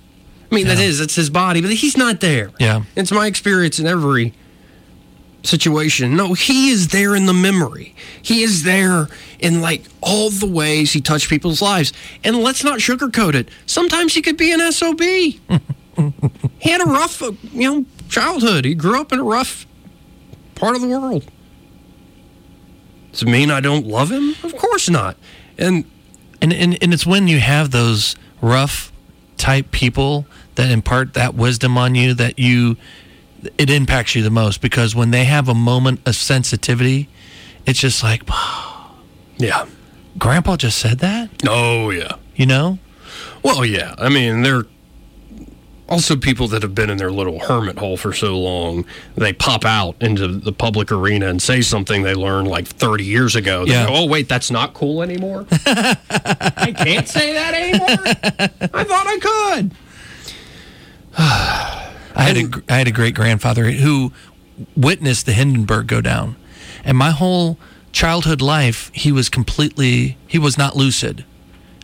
[0.51, 0.85] I mean, that Yeah.
[0.85, 2.53] is, it's his body, but he's not there.
[2.61, 2.85] Yeah.
[2.95, 4.33] It's my experience in every
[5.43, 6.15] situation.
[6.17, 7.97] No, he is there in the memory.
[8.23, 9.09] He is there
[9.41, 11.93] in like all the ways he touched people's lives.
[12.23, 13.49] And let's not sugarcoat it.
[13.67, 15.01] Sometimes he could be an SOB.
[15.01, 18.65] he had a rough, uh, you know, childhood.
[18.65, 19.67] He grew up in a rough
[20.55, 21.25] part of the world.
[23.13, 24.35] Does it mean I don't love him?
[24.43, 25.17] Of course not.
[25.59, 25.85] And
[26.43, 28.93] And, and and it's when you have those rough
[29.39, 32.77] type people that impart that wisdom on you that you
[33.59, 37.09] it impacts you the most because when they have a moment of sensitivity,
[37.67, 38.23] it's just like,
[39.39, 39.67] yeah.
[40.19, 42.13] Grandpa just said that, Oh, yeah.
[42.35, 42.79] you know?
[43.43, 43.95] Well, yeah.
[43.99, 44.65] I mean, they're
[45.89, 48.85] also people that have been in their little hermit hole for so long.
[49.17, 53.37] They pop out into the public arena and say something they learned like 30 years
[53.37, 53.65] ago.
[53.65, 53.87] They Yeah.
[53.87, 55.47] go, oh, wait, that's not cool anymore?
[55.67, 58.71] I can't say that anymore?
[58.75, 59.19] I thought I
[59.61, 59.71] could.
[61.19, 64.13] I had a I had a great grandfather who
[64.77, 66.37] witnessed the Hindenburg go down,
[66.85, 67.59] and my whole
[67.93, 71.25] childhood life he was completely he was not lucid.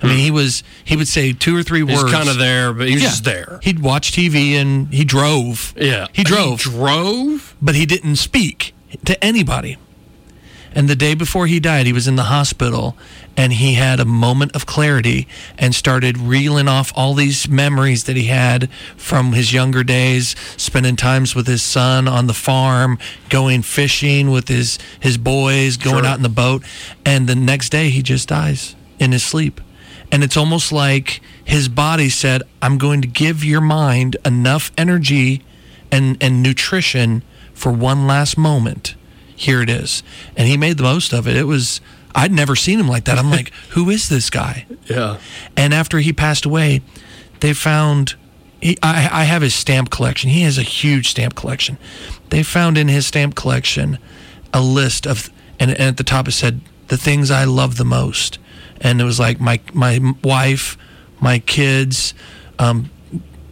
[0.02, 2.12] I mean, he was he would say two or three He's words.
[2.12, 3.08] kind of there, but he's Yeah.
[3.08, 3.60] just there.
[3.62, 5.72] He'd watch TV and he drove.
[5.76, 6.06] Yeah.
[6.12, 7.54] he drove, He drove?
[7.62, 9.76] but he didn't speak to anybody.
[10.74, 12.96] And the day before he died, he was in the hospital
[13.36, 18.16] and he had a moment of clarity and started reeling off all these memories that
[18.16, 23.60] he had from his younger days, spending times with his son on the farm, going
[23.60, 26.06] fishing with his, his boys, going Sure.
[26.06, 26.62] out in the boat.
[27.04, 29.60] And the next day, he just dies in his sleep.
[30.12, 35.42] And it's almost like his body said, I'm going to give your mind enough energy
[35.90, 38.94] and, and nutrition for one last moment.
[39.34, 40.02] Here it is.
[40.36, 41.34] And he made the most of it.
[41.34, 41.80] It was,
[42.14, 43.18] I'd never seen him like that.
[43.18, 44.66] I'm like, who is this guy?
[44.84, 45.18] Yeah.
[45.56, 46.82] And after he passed away,
[47.40, 48.14] they found.
[48.60, 50.30] He, I, I have his stamp collection.
[50.30, 51.78] He has a huge stamp collection.
[52.28, 53.98] They found in his stamp collection
[54.54, 57.84] a list of, and, and at the top it said the things I love the
[57.84, 58.38] most,
[58.80, 60.76] and it was like my my wife,
[61.20, 62.14] my kids,
[62.58, 62.90] um,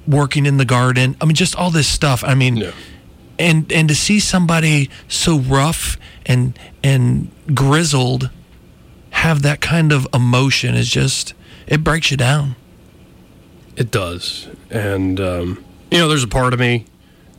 [0.07, 1.17] working in the garden.
[1.21, 2.23] I mean, just all this stuff.
[2.25, 2.73] I mean, Yeah.
[3.39, 8.31] and and to see somebody so rough and and grizzled
[9.11, 11.35] have that kind of emotion is just
[11.67, 12.57] it breaks you down.
[13.77, 14.49] It does.
[14.71, 16.85] And, um, you know, there's a part of me,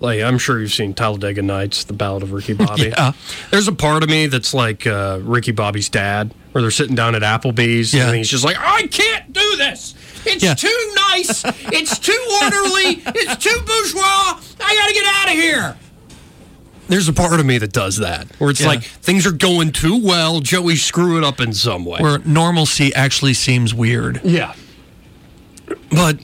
[0.01, 2.89] like, I'm sure you've seen Talladega Nights, The Ballad of Ricky Bobby.
[2.89, 3.13] Yeah.
[3.51, 7.15] There's a part of me that's like uh, Ricky Bobby's dad, where they're sitting down
[7.15, 8.07] at Applebee's, Yeah.
[8.07, 9.95] and he's just like, I can't do this.
[10.25, 10.53] It's Yeah.
[10.55, 11.43] too nice.
[11.71, 12.11] It's too
[12.43, 13.01] orderly.
[13.15, 14.39] It's too bourgeois.
[14.59, 15.77] I got to get out of here.
[16.87, 18.67] There's a part of me that does that, where it's Yeah.
[18.67, 20.41] like things are going too well.
[20.41, 22.01] Joey, screw it up in some way.
[22.01, 24.19] Where normalcy actually seems weird.
[24.25, 24.53] Yeah.
[25.89, 26.19] But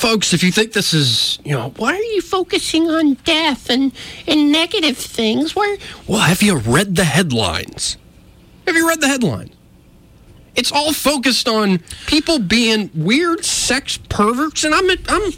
[0.00, 3.92] folks, if you think this is, you know, why are you focusing on death and
[4.26, 5.54] and negative things?
[5.54, 7.98] Where Well, have you read the headlines?
[8.66, 9.54] Have you read the headlines?
[10.56, 15.32] It's all focused on people being weird sex perverts and I'm I'm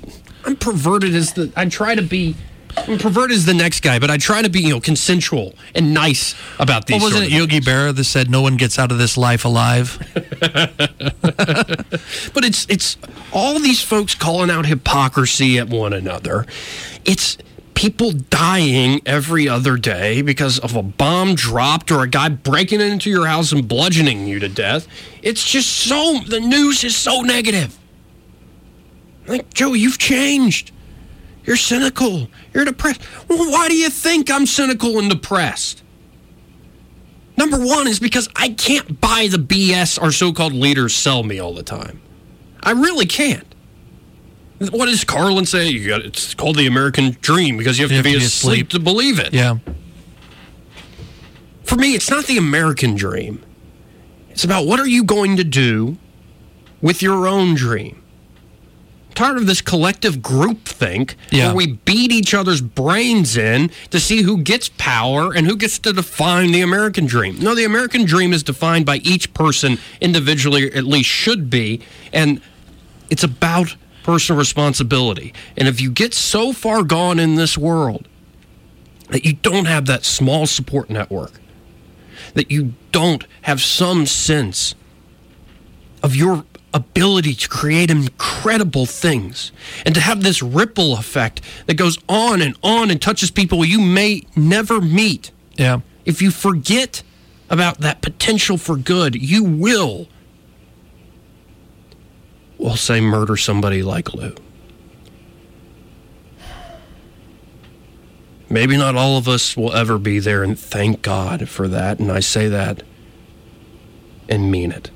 [0.45, 2.37] I'm perverted as the I try to be
[2.77, 5.93] I'm perverted as the next guy, but I try to be, you know, consensual and
[5.93, 7.01] nice about these.
[7.01, 9.99] Well, wasn't it Yogi Berra that said no one gets out of this life alive?
[12.35, 12.97] But it's it's
[13.33, 16.47] all these folks calling out hypocrisy at one another.
[17.05, 17.39] It's
[17.75, 23.11] people dying every other day because of a bomb dropped or a guy breaking into
[23.11, 24.87] your house and bludgeoning you to death.
[25.23, 27.79] It's just so the news is so negative.
[29.27, 30.73] Like Joe, you've changed.
[31.45, 32.29] You're cynical.
[32.55, 33.03] You're depressed.
[33.29, 35.83] Well, why do you think I'm cynical and depressed?
[37.37, 41.39] Number one is because I can't buy the BS our so called leaders sell me
[41.39, 42.01] all the time.
[42.63, 43.47] I really can't.
[44.71, 45.69] What does Carlin say?
[45.69, 49.19] You got it's called the American dream because you have, to be asleep to believe
[49.19, 49.33] it.
[49.35, 49.59] Yeah.
[51.65, 53.43] For me, it's not the American dream.
[54.31, 55.97] It's about what are you going to do
[56.81, 58.02] with your own dream.
[59.15, 61.49] Tired of this collective groupthink Yeah.
[61.49, 65.79] where we beat each other's brains in to see who gets power and who gets
[65.81, 67.39] to define the American dream.
[67.41, 71.81] No, the American dream is defined by each person individually, or at least should be,
[72.13, 72.41] and
[73.11, 75.33] it's about personal responsibility.
[75.57, 78.09] And if you get so far gone in this world
[79.11, 81.33] that you don't have that small support network,
[82.35, 84.75] that you don't have some sense
[86.03, 86.45] of your
[86.75, 89.53] ability to create incredible things
[89.85, 93.81] and to have this ripple effect that goes on and on and touches people you
[93.81, 95.31] may never meet.
[95.57, 95.81] Yeah.
[96.05, 97.03] If you forget
[97.51, 100.09] about that potential for good, you will,
[102.59, 104.35] we'll say, murder somebody like Lou.
[108.49, 111.99] Maybe not all of us will ever be there, and thank God for that.
[111.99, 112.83] And I say that
[114.29, 114.91] and mean it.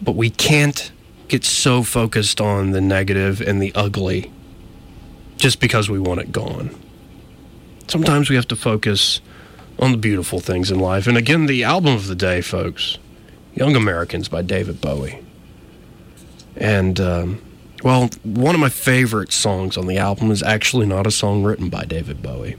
[0.00, 0.90] But we can't
[1.28, 4.32] get so focused on the negative and the ugly
[5.36, 6.74] just because we want it gone.
[7.86, 9.20] Sometimes we have to focus
[9.78, 11.06] on the beautiful things in life.
[11.06, 12.98] And again, the album of the day, folks
[13.54, 15.18] Young Americans by David Bowie.
[16.56, 17.42] And, um,
[17.82, 21.68] well, one of my favorite songs on the album is actually not a song written
[21.68, 22.56] by David Bowie.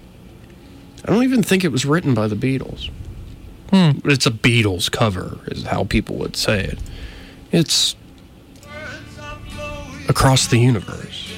[1.06, 2.90] I don't even think it was written by the Beatles.
[4.02, 6.80] But it's a Beatles cover, is how people would say it.
[7.52, 7.96] It's
[10.08, 11.34] Across the Universe.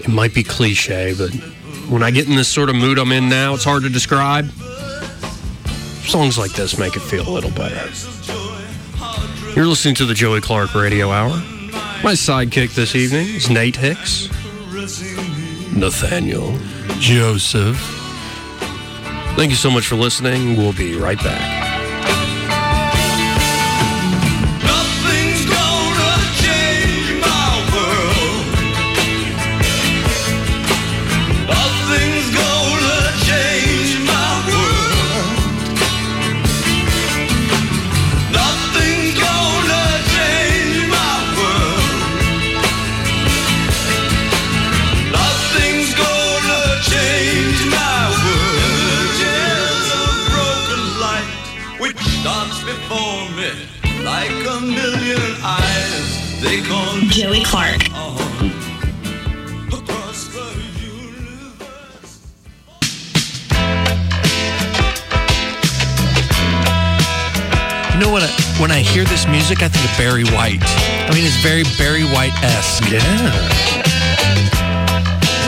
[0.00, 1.30] It might be cliche, but
[1.90, 4.50] when I get in this sort of mood I'm in now, it's hard to describe.
[6.06, 7.76] Songs like this make it feel a little better.
[9.54, 11.30] You're listening to the Joey Clark Radio Hour.
[12.02, 14.28] My sidekick this evening is Nate Hicks.
[15.74, 16.56] Nathaniel.
[16.98, 17.97] Joseph.
[19.38, 20.56] Thank you so much for listening.
[20.56, 21.57] We'll be right back.
[57.18, 57.82] Joey Clark.
[67.92, 68.22] You know what?
[68.22, 68.28] I,
[68.60, 70.62] when I hear this music, I think of Barry White.
[70.62, 72.88] I mean, it's very Barry White esque.
[72.90, 73.02] Yeah.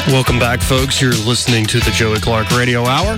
[0.09, 1.01] Welcome back, folks.
[1.01, 3.16] You're listening to the Joey Clark Radio Hour.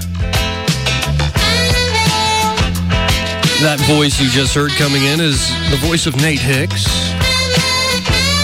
[3.63, 6.85] That voice you just heard coming in is the voice of Nate Hicks.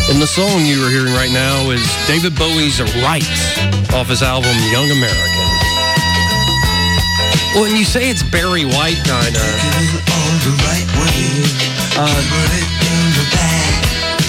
[0.09, 3.27] And the song you are hearing right now is David Bowie's Right
[3.93, 5.49] off his album Young American.
[7.59, 9.43] And you say it's Barry White, kind of.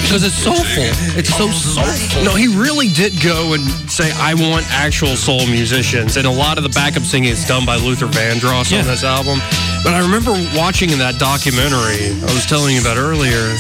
[0.10, 0.89] Because it's soulful.
[1.20, 2.24] It's so soulful.
[2.24, 6.18] No, he really did go and say, I want actual soul musicians.
[6.18, 8.80] And a lot of the backup singing is done by Luther Vandross Yeah.
[8.80, 9.38] on this album.
[9.84, 13.53] But I remember watching in that documentary I was telling you about earlier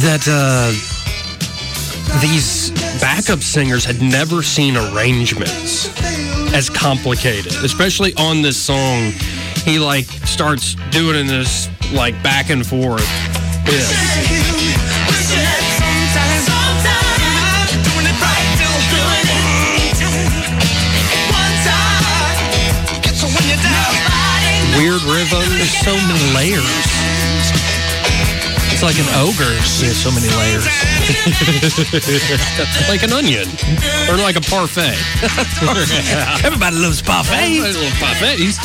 [0.00, 0.72] that uh,
[2.22, 5.90] these backup singers had never seen arrangements
[6.54, 9.12] as complicated, especially on this song.
[9.66, 13.06] He like starts doing this like back and forth.
[13.68, 14.41] Yeah.
[24.76, 25.42] Weird rhythm.
[25.50, 26.64] There's so many layers.
[28.72, 29.44] It's like an ogre.
[29.78, 30.66] There's so many layers.
[32.88, 33.46] like an onion
[34.08, 34.96] or like a parfait.
[36.44, 37.58] Everybody loves parfait.
[37.58, 38.58] Everybody loves parfaits.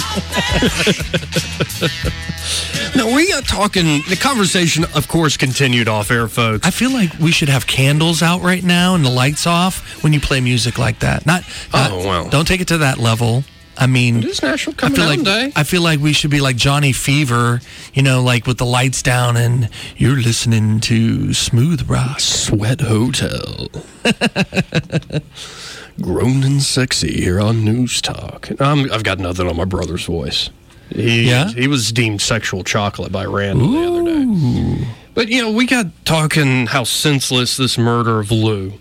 [2.96, 4.02] no, we are talking.
[4.08, 6.66] The conversation, of course, continued off air, folks.
[6.66, 10.14] I feel like we should have candles out right now and the lights off when
[10.14, 11.26] you play music like that.
[11.26, 11.44] Not,
[11.74, 12.30] not Oh, well.
[12.30, 13.44] Don't take it to that level.
[13.80, 15.52] I mean, It is National I Coming feel Down like Day.
[15.56, 17.62] I feel like we should be like Johnny Fever,
[17.94, 22.20] you know, like with the lights down and you're listening to smooth rock.
[22.20, 23.68] Sweat Hotel.
[26.02, 28.50] Grown and sexy here on News Talk.
[28.62, 30.50] Um, I've got nothing on my brother's voice.
[30.90, 31.50] He, Yeah?
[31.50, 34.88] he was deemed sexual chocolate by Randall the other day.
[35.16, 38.74] But, you know, we got talking how senseless this murder of Lou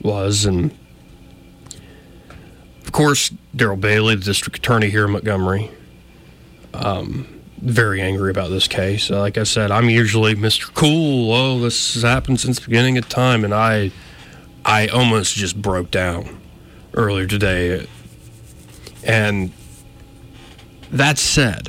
[0.00, 0.46] was.
[0.46, 0.74] And,
[2.84, 5.70] of course, Daryl Bailey, the district attorney here in Montgomery,
[6.74, 9.10] um, very angry about this case.
[9.10, 10.72] Uh, Like I said, I'm usually Mr.
[10.74, 11.32] Cool.
[11.32, 13.92] Oh, this has happened since the beginning of time, and I,
[14.64, 16.38] I almost just broke down
[16.92, 17.86] earlier today.
[19.02, 19.52] And
[20.90, 21.68] that said,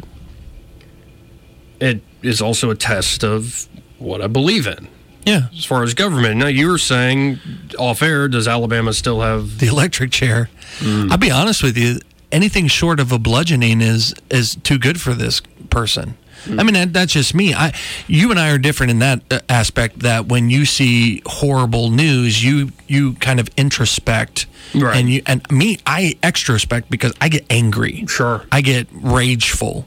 [1.80, 3.68] it is also a test of
[3.98, 4.88] what I believe in
[5.28, 5.48] Yeah.
[5.56, 6.38] as far as government.
[6.38, 7.40] Now, you were saying
[7.78, 10.50] off air, does Alabama still have The electric chair.
[10.80, 11.12] Mm.
[11.12, 12.00] I'll be honest with you.
[12.32, 16.16] Anything short of a bludgeoning is is too good for this person.
[16.46, 16.60] Mm.
[16.60, 17.54] I mean, that, that's just me.
[17.54, 17.74] I,
[18.08, 20.00] you and I are different in that uh, aspect.
[20.00, 24.98] That when you see horrible news, you you kind of introspect, Right.
[24.98, 28.06] and you and me, I extrospect because I get angry.
[28.08, 28.46] Sure.
[28.52, 29.86] I get rageful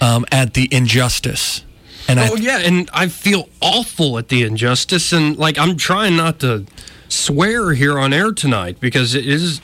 [0.00, 1.62] um, at the injustice,
[2.08, 6.16] and I Oh yeah, and I feel awful at the injustice, and like I'm trying
[6.16, 6.66] not to
[7.08, 9.60] swear here on air tonight because it is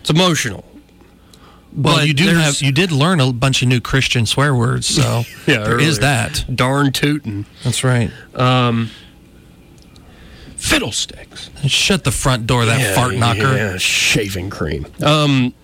[0.00, 0.64] it's emotional.
[1.72, 4.86] well, but you do have you did learn a bunch of new Christian swear words,
[4.86, 6.00] so Yeah, there is earlier.
[6.00, 6.44] that.
[6.54, 8.10] Darn tootin', That's right.
[10.56, 11.50] fiddlesticks.
[11.66, 13.56] Shut the front door, that Yeah, fart knocker.
[13.56, 14.86] Yeah, shaving cream.
[15.02, 15.54] Um,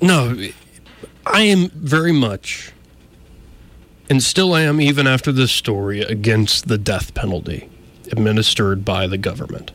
[0.00, 0.36] no,
[1.26, 2.72] I am very much,
[4.10, 7.68] and still am, even after this story, against the death penalty
[8.12, 9.72] administered by the government.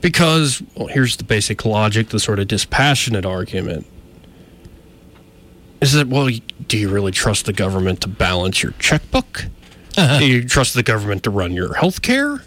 [0.00, 3.86] Because, well, here's the basic logic, the sort of dispassionate argument.
[5.80, 6.30] Is that, well,
[6.68, 9.46] do you really trust the government to balance your checkbook?
[9.96, 10.20] Uh-huh.
[10.20, 12.42] do you trust the government to run your health care?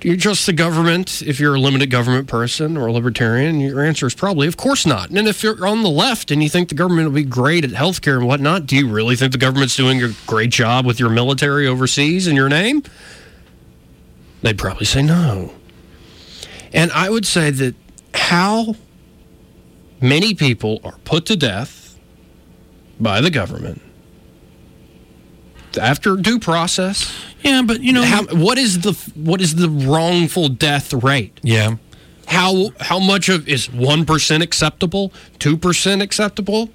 [0.00, 3.58] Do you trust the government if you're a limited government person or a libertarian?
[3.58, 5.10] Your answer is probably, of course not.
[5.10, 7.70] And if you're on the left and you think the government will be great at
[7.70, 11.10] healthcare and whatnot, do you really think the government's doing a great job with your
[11.10, 12.84] military overseas in your name?
[14.42, 15.52] They'd probably say no.
[16.72, 17.74] And I would say that
[18.14, 18.76] how
[20.00, 21.98] many people are put to death
[23.00, 23.82] by the government
[25.80, 30.48] after due process Yeah, but you know, how, what is the what is the wrongful
[30.48, 31.38] death rate?
[31.42, 31.76] yeah,
[32.26, 35.12] How how much of is one percent acceptable?
[35.38, 36.70] Two percent acceptable?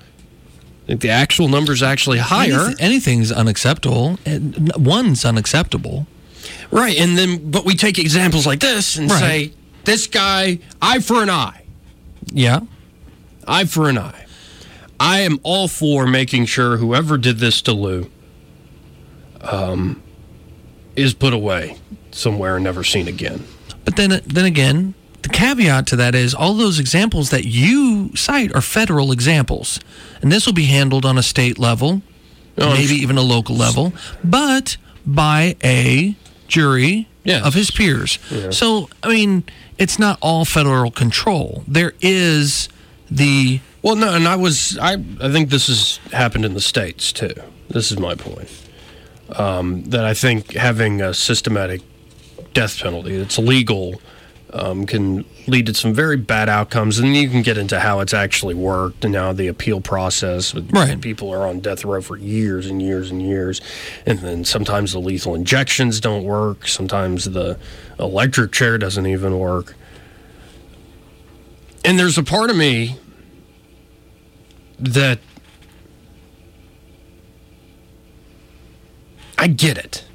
[0.83, 4.19] I think the actual number is actually higher, Anyth- anything's unacceptable.
[4.75, 6.07] One's unacceptable.
[6.71, 6.97] right?
[6.99, 9.19] And then, but we take examples like this and Right.
[9.19, 9.53] say,
[9.85, 11.61] this guy, eye for an eye,
[12.33, 12.61] Yeah,
[13.47, 14.25] eye for an eye.
[14.99, 18.09] I am all for making sure whoever did this to Lou,
[19.41, 20.02] um,
[20.95, 21.77] is put away
[22.11, 23.43] somewhere and never seen again.
[23.85, 28.53] But then, then again, the caveat to that is all those examples that you cite
[28.55, 29.79] are federal examples,
[30.21, 32.01] and this will be handled on a state level,
[32.57, 36.15] Oh, maybe even a local level, but by a
[36.47, 37.07] jury
[37.45, 38.19] of his peers.
[38.51, 39.43] So, I mean,
[39.79, 41.63] it's not all federal control.
[41.67, 42.69] There is
[43.09, 47.11] the Well, no, and I was I I think this has happened in the states
[47.11, 47.33] too.
[47.69, 48.49] This is my point.
[49.35, 51.81] Um, that I think having a systematic
[52.53, 53.99] death penalty that's legal
[54.53, 58.13] um, can lead to some very bad outcomes, and you can get into how it's
[58.13, 60.53] actually worked and how the appeal process.
[60.53, 61.01] Right.
[61.01, 63.61] People are on death row for years and years and years,
[64.05, 66.67] and then sometimes the lethal injections don't work.
[66.67, 67.57] Sometimes the
[67.99, 69.75] electric chair doesn't even work.
[71.83, 72.97] And there's a part of me
[74.79, 75.19] that
[79.37, 80.05] I get it.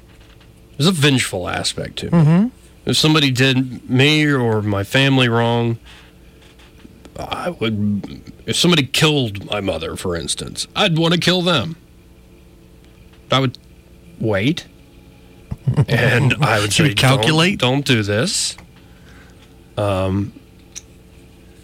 [0.77, 2.51] There's a vengeful aspect to it.
[2.85, 5.77] If somebody did me or my family wrong,
[7.17, 8.21] I would.
[8.45, 11.75] If somebody killed my mother, for instance, I'd want to kill them.
[13.31, 13.57] I would
[14.19, 14.65] wait,
[15.87, 17.59] and I would say, calculate?
[17.59, 18.57] Don't, don't do this.
[19.77, 20.33] Um,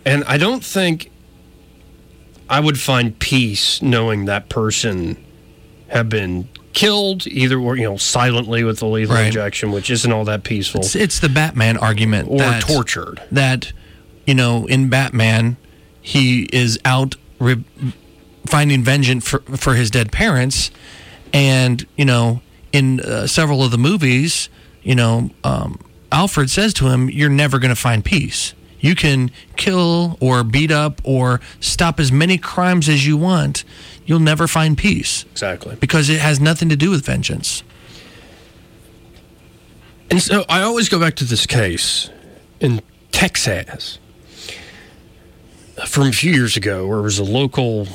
[0.06, 1.10] and I don't think
[2.50, 5.18] I would find peace knowing that person
[5.88, 9.28] had been killed either or you know silently with the lethal Right.
[9.28, 13.24] injection, which isn't all that peaceful, it's, it's the Batman argument or that, tortured.
[13.32, 13.72] that
[14.28, 15.58] you know in Batman
[16.02, 17.64] he is out re-
[18.46, 20.70] finding vengeance for, for his dead parents
[21.34, 24.50] and you know in uh, several of the movies
[24.84, 25.80] you know um,
[26.12, 28.54] Alfred says to him you're never going to find peace
[28.86, 33.64] you can kill or beat up or stop as many crimes as you want
[34.06, 35.76] you'll never find peace Exactly.
[35.76, 37.64] because it has nothing to do with vengeance
[40.12, 42.10] And so I always go back to this case
[42.60, 42.82] in
[43.12, 43.98] Texas
[45.88, 47.88] from a few years ago where it was a local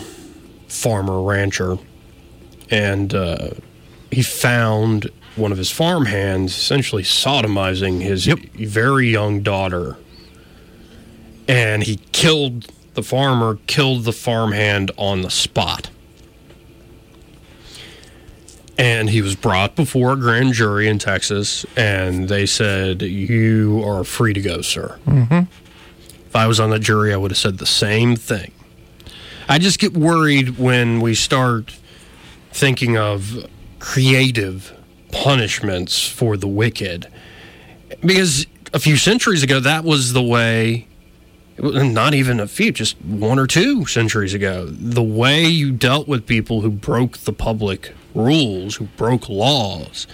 [0.69, 1.79] farmer, rancher,
[2.71, 3.51] and uh,
[4.11, 8.39] he found one of his farm hands essentially sodomizing his Yep.
[8.57, 9.97] very young daughter.
[11.51, 15.91] And he killed the farmer, killed the farmhand on the spot.
[18.79, 24.05] And he was brought before a grand jury in Texas, and they said, You are
[24.05, 24.99] free to go, sir.
[25.07, 25.51] Mm-hmm.
[26.27, 28.53] If I was on that jury, I would have said the same thing.
[29.49, 31.77] I just get worried when we start
[32.53, 33.45] thinking of
[33.81, 34.73] creative
[35.11, 37.09] punishments for the wicked.
[38.01, 40.87] Because a few centuries ago, that was the way,
[41.61, 46.27] not even a few, just one or two centuries ago, the way you dealt with
[46.27, 50.07] people who broke the public rules, who broke laws,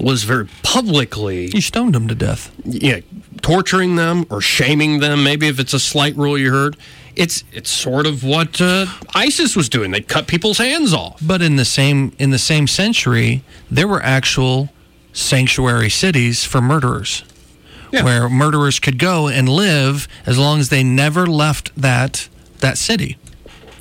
[0.00, 3.00] was very publicly you stoned them to death yeah,
[3.42, 5.22] torturing them or shaming them.
[5.22, 6.76] Maybe if it's a slight rule you heard,
[7.16, 9.90] it's it's sort of what uh, ISIS was doing.
[9.90, 11.20] They cut people's hands off.
[11.24, 14.70] But in the same in the same century, there were actual
[15.12, 17.24] sanctuary cities for murderers,
[17.92, 18.04] Yeah.
[18.04, 22.28] where murderers could go and live as long as they never left that
[22.58, 23.16] that city.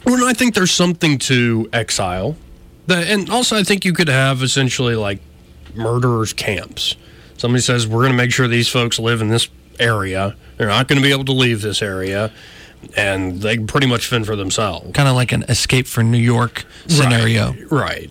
[0.06, 2.36] Well, I think there's something to exile,
[2.88, 5.20] that, and also I think you could have essentially like
[5.76, 6.96] murderers' camps.
[7.38, 9.50] Somebody says we're going to make sure these folks live in this
[9.80, 10.36] area.
[10.58, 12.32] They're not going to be able to leave this area,
[12.96, 14.92] and they pretty much fend for themselves.
[14.94, 17.54] Kind of like an escape from New York scenario.
[17.70, 18.10] Right.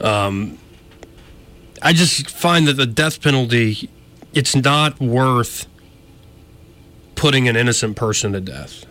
[0.00, 0.26] right.
[0.26, 0.58] Um,
[1.82, 3.90] I just find that the death penalty,
[4.34, 5.66] it's not worth
[7.14, 8.84] putting an innocent person to death.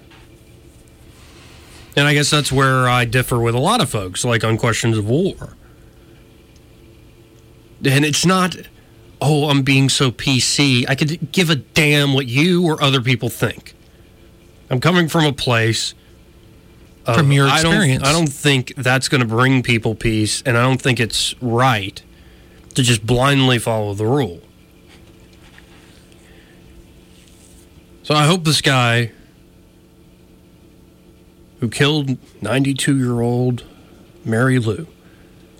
[1.95, 4.97] And I guess that's where I differ with a lot of folks, like on questions
[4.97, 5.55] of war.
[7.83, 8.55] And it's not,
[9.21, 10.85] oh, I'm being so PC.
[10.87, 13.73] I could give a damn what you or other people think.
[14.69, 15.93] I'm coming from a place
[17.05, 18.03] of- From your I don't- experience.
[18.07, 22.01] I don't think that's going to bring people peace, and I don't think it's right
[22.75, 24.39] to just blindly follow the rule.
[28.12, 29.14] So I hope this guy
[31.62, 33.64] who killed 92 year old
[34.26, 34.86] Mary Lou,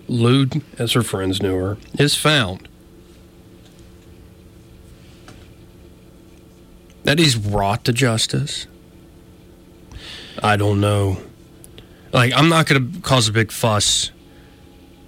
[0.10, 0.48] Lou,
[0.78, 2.68] as her friends knew her, is found.
[7.06, 8.68] That he's brought to justice.
[10.44, 11.20] I don't know.
[12.12, 14.12] Like, I'm not going to cause a big fuss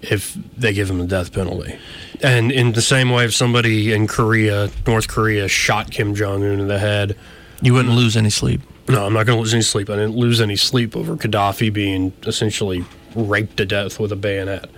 [0.02, 1.78] if they give him the death penalty.
[2.24, 6.59] And in the same way, if somebody in Korea, North Korea, shot Kim Jong un
[6.59, 7.15] in the head,
[7.61, 8.61] You wouldn't lose any sleep.
[8.88, 9.89] no, I'm not going to lose any sleep.
[9.89, 14.69] I didn't lose any sleep over Gaddafi being essentially raped to death with a bayonet.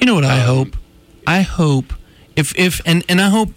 [0.00, 0.76] You know what Um, I hope?
[1.26, 1.92] I hope
[2.36, 3.50] If if and and I hope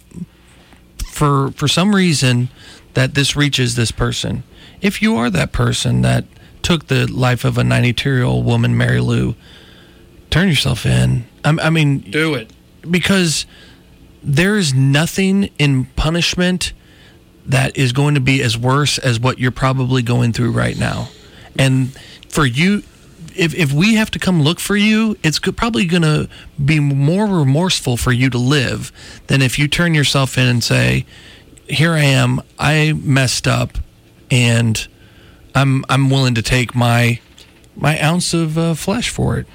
[1.06, 2.48] for for some reason
[2.94, 4.42] that this reaches this person.
[4.80, 6.24] If you are that person that
[6.62, 9.34] took the life of a 92 year old woman, Mary Lou,
[10.30, 11.24] turn yourself in.
[11.44, 12.50] I, I mean, Do it.
[12.88, 13.46] Because
[14.22, 16.72] there is nothing in punishment
[17.46, 21.08] that is going to be as worse as what you're probably going through right now.
[21.58, 21.92] And
[22.28, 22.82] for you,
[23.36, 26.28] if, if we have to come look for you, it's probably going to
[26.62, 28.92] be more remorseful for you to live
[29.26, 31.06] than if you turn yourself in and say,
[31.68, 32.42] "Here I am.
[32.58, 33.78] I messed up,
[34.30, 34.86] and
[35.54, 37.20] I'm I'm willing to take my
[37.74, 39.46] my ounce of uh, flesh for it."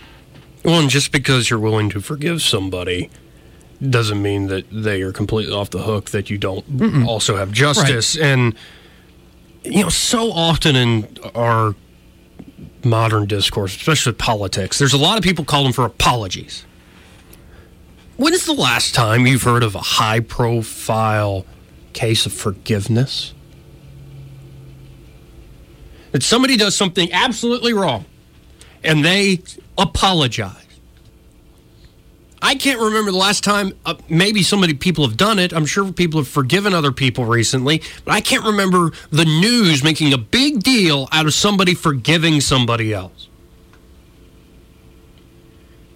[0.68, 3.10] Well, and just because you're willing to forgive somebody
[3.82, 8.18] doesn't mean that they are completely off the hook, that you don't also have justice.
[8.18, 8.54] And,
[9.64, 11.74] you know, so often in our
[12.84, 16.66] modern discourse, especially with politics, there's a lot of people calling for apologies.
[18.18, 21.46] When's the last time you've heard of a high profile
[21.94, 23.34] case of forgiveness?
[26.12, 28.04] That somebody does something absolutely wrong
[28.84, 29.42] and they
[29.78, 30.64] apologize.
[32.42, 33.74] I can't remember the last time.
[33.86, 35.54] Uh, maybe so many people have done it.
[35.54, 40.14] I'm sure people have forgiven other people recently, but I can't remember the news making
[40.14, 43.28] a big deal out of somebody forgiving somebody else.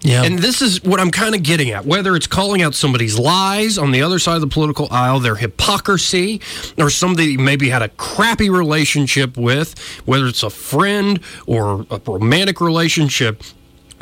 [0.02, 0.24] Yeah.
[0.24, 1.86] And this is what I'm kind of getting at.
[1.86, 5.36] Whether it's calling out somebody's lies on the other side of the political aisle, their
[5.36, 6.40] hypocrisy,
[6.76, 12.00] or somebody you maybe had a crappy relationship with, whether it's a friend or a
[12.04, 13.44] romantic relationship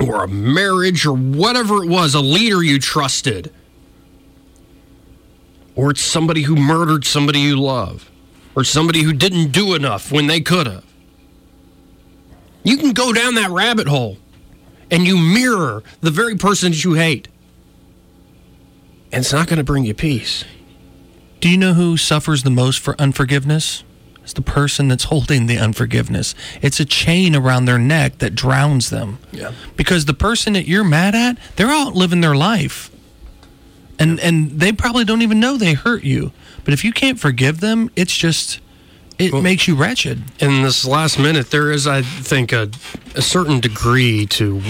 [0.00, 3.52] or a marriage or whatever it was, a leader you trusted,
[5.74, 8.10] or it's somebody who murdered somebody you love,
[8.54, 10.84] or somebody who didn't do enough when they could have.
[12.62, 14.18] You can go down that rabbit hole
[14.90, 17.28] and you mirror the very person that you hate.
[19.12, 20.44] And it's not going to bring you peace.
[21.40, 23.82] Do you know who suffers the most for unforgiveness?
[24.30, 26.36] It's the person that's holding the unforgiveness.
[26.62, 29.18] It's a chain around their neck that drowns them.
[29.32, 29.50] Yeah.
[29.76, 32.92] Because the person that you're mad at, they're out living their life.
[33.98, 36.30] And and they probably don't even know they hurt you.
[36.62, 38.60] But if you can't forgive them, it's just
[39.18, 40.22] it makes you wretched.
[40.38, 42.70] In this last minute, there is, I think, a,
[43.16, 44.62] a certain degree to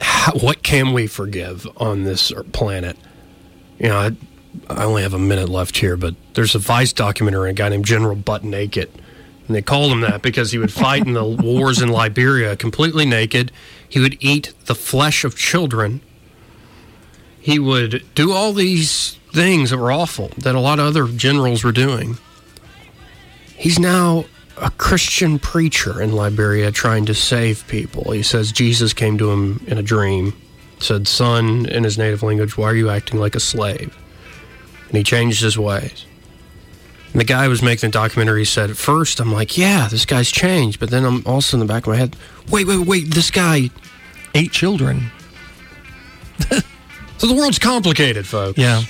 [0.00, 2.96] how, what can we forgive on this planet.
[3.78, 4.16] You know, I,
[4.68, 7.84] I only have a minute left here, but there's a Vice documentary, a guy named
[7.84, 8.90] General Butt Naked.
[9.46, 13.06] And they called him that because he would fight in the wars in Liberia completely
[13.06, 13.52] naked.
[13.88, 16.00] He would eat the flesh of children.
[17.40, 21.62] He would do all these things that were awful that a lot of other generals
[21.62, 22.18] were doing.
[23.56, 24.24] He's now
[24.56, 28.10] a Christian preacher in Liberia trying to save people.
[28.12, 30.34] He says Jesus came to him in a dream,
[30.80, 33.96] said, Son, in his native language, why are you acting like a slave?
[34.88, 36.06] And he changed his ways.
[37.12, 40.04] And the guy who was making the documentary said, At first, I'm like, yeah, this
[40.04, 40.78] guy's changed.
[40.78, 42.16] But then I'm also in the back of my head,
[42.50, 43.70] wait, wait, wait, this guy.
[44.34, 45.10] Eight children.
[47.18, 48.58] So the world's complicated, folks.
[48.58, 48.82] Yeah.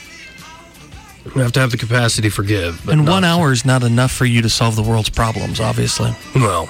[1.34, 2.82] We have to have the capacity to forgive.
[2.84, 6.12] But and one hour is not enough for you to solve the world's problems, obviously.
[6.34, 6.68] Well,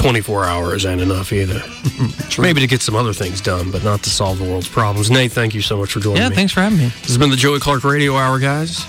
[0.00, 1.62] 24 hours ain't enough either.
[2.40, 5.10] Maybe to get some other things done, but not to solve the world's problems.
[5.10, 6.34] Nate, thank you so much for joining Yeah, me.
[6.36, 6.86] thanks for having me.
[6.86, 8.82] This has been the Joey Clark Radio Hour, guys.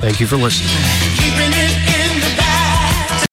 [0.00, 0.68] Thank you for listening.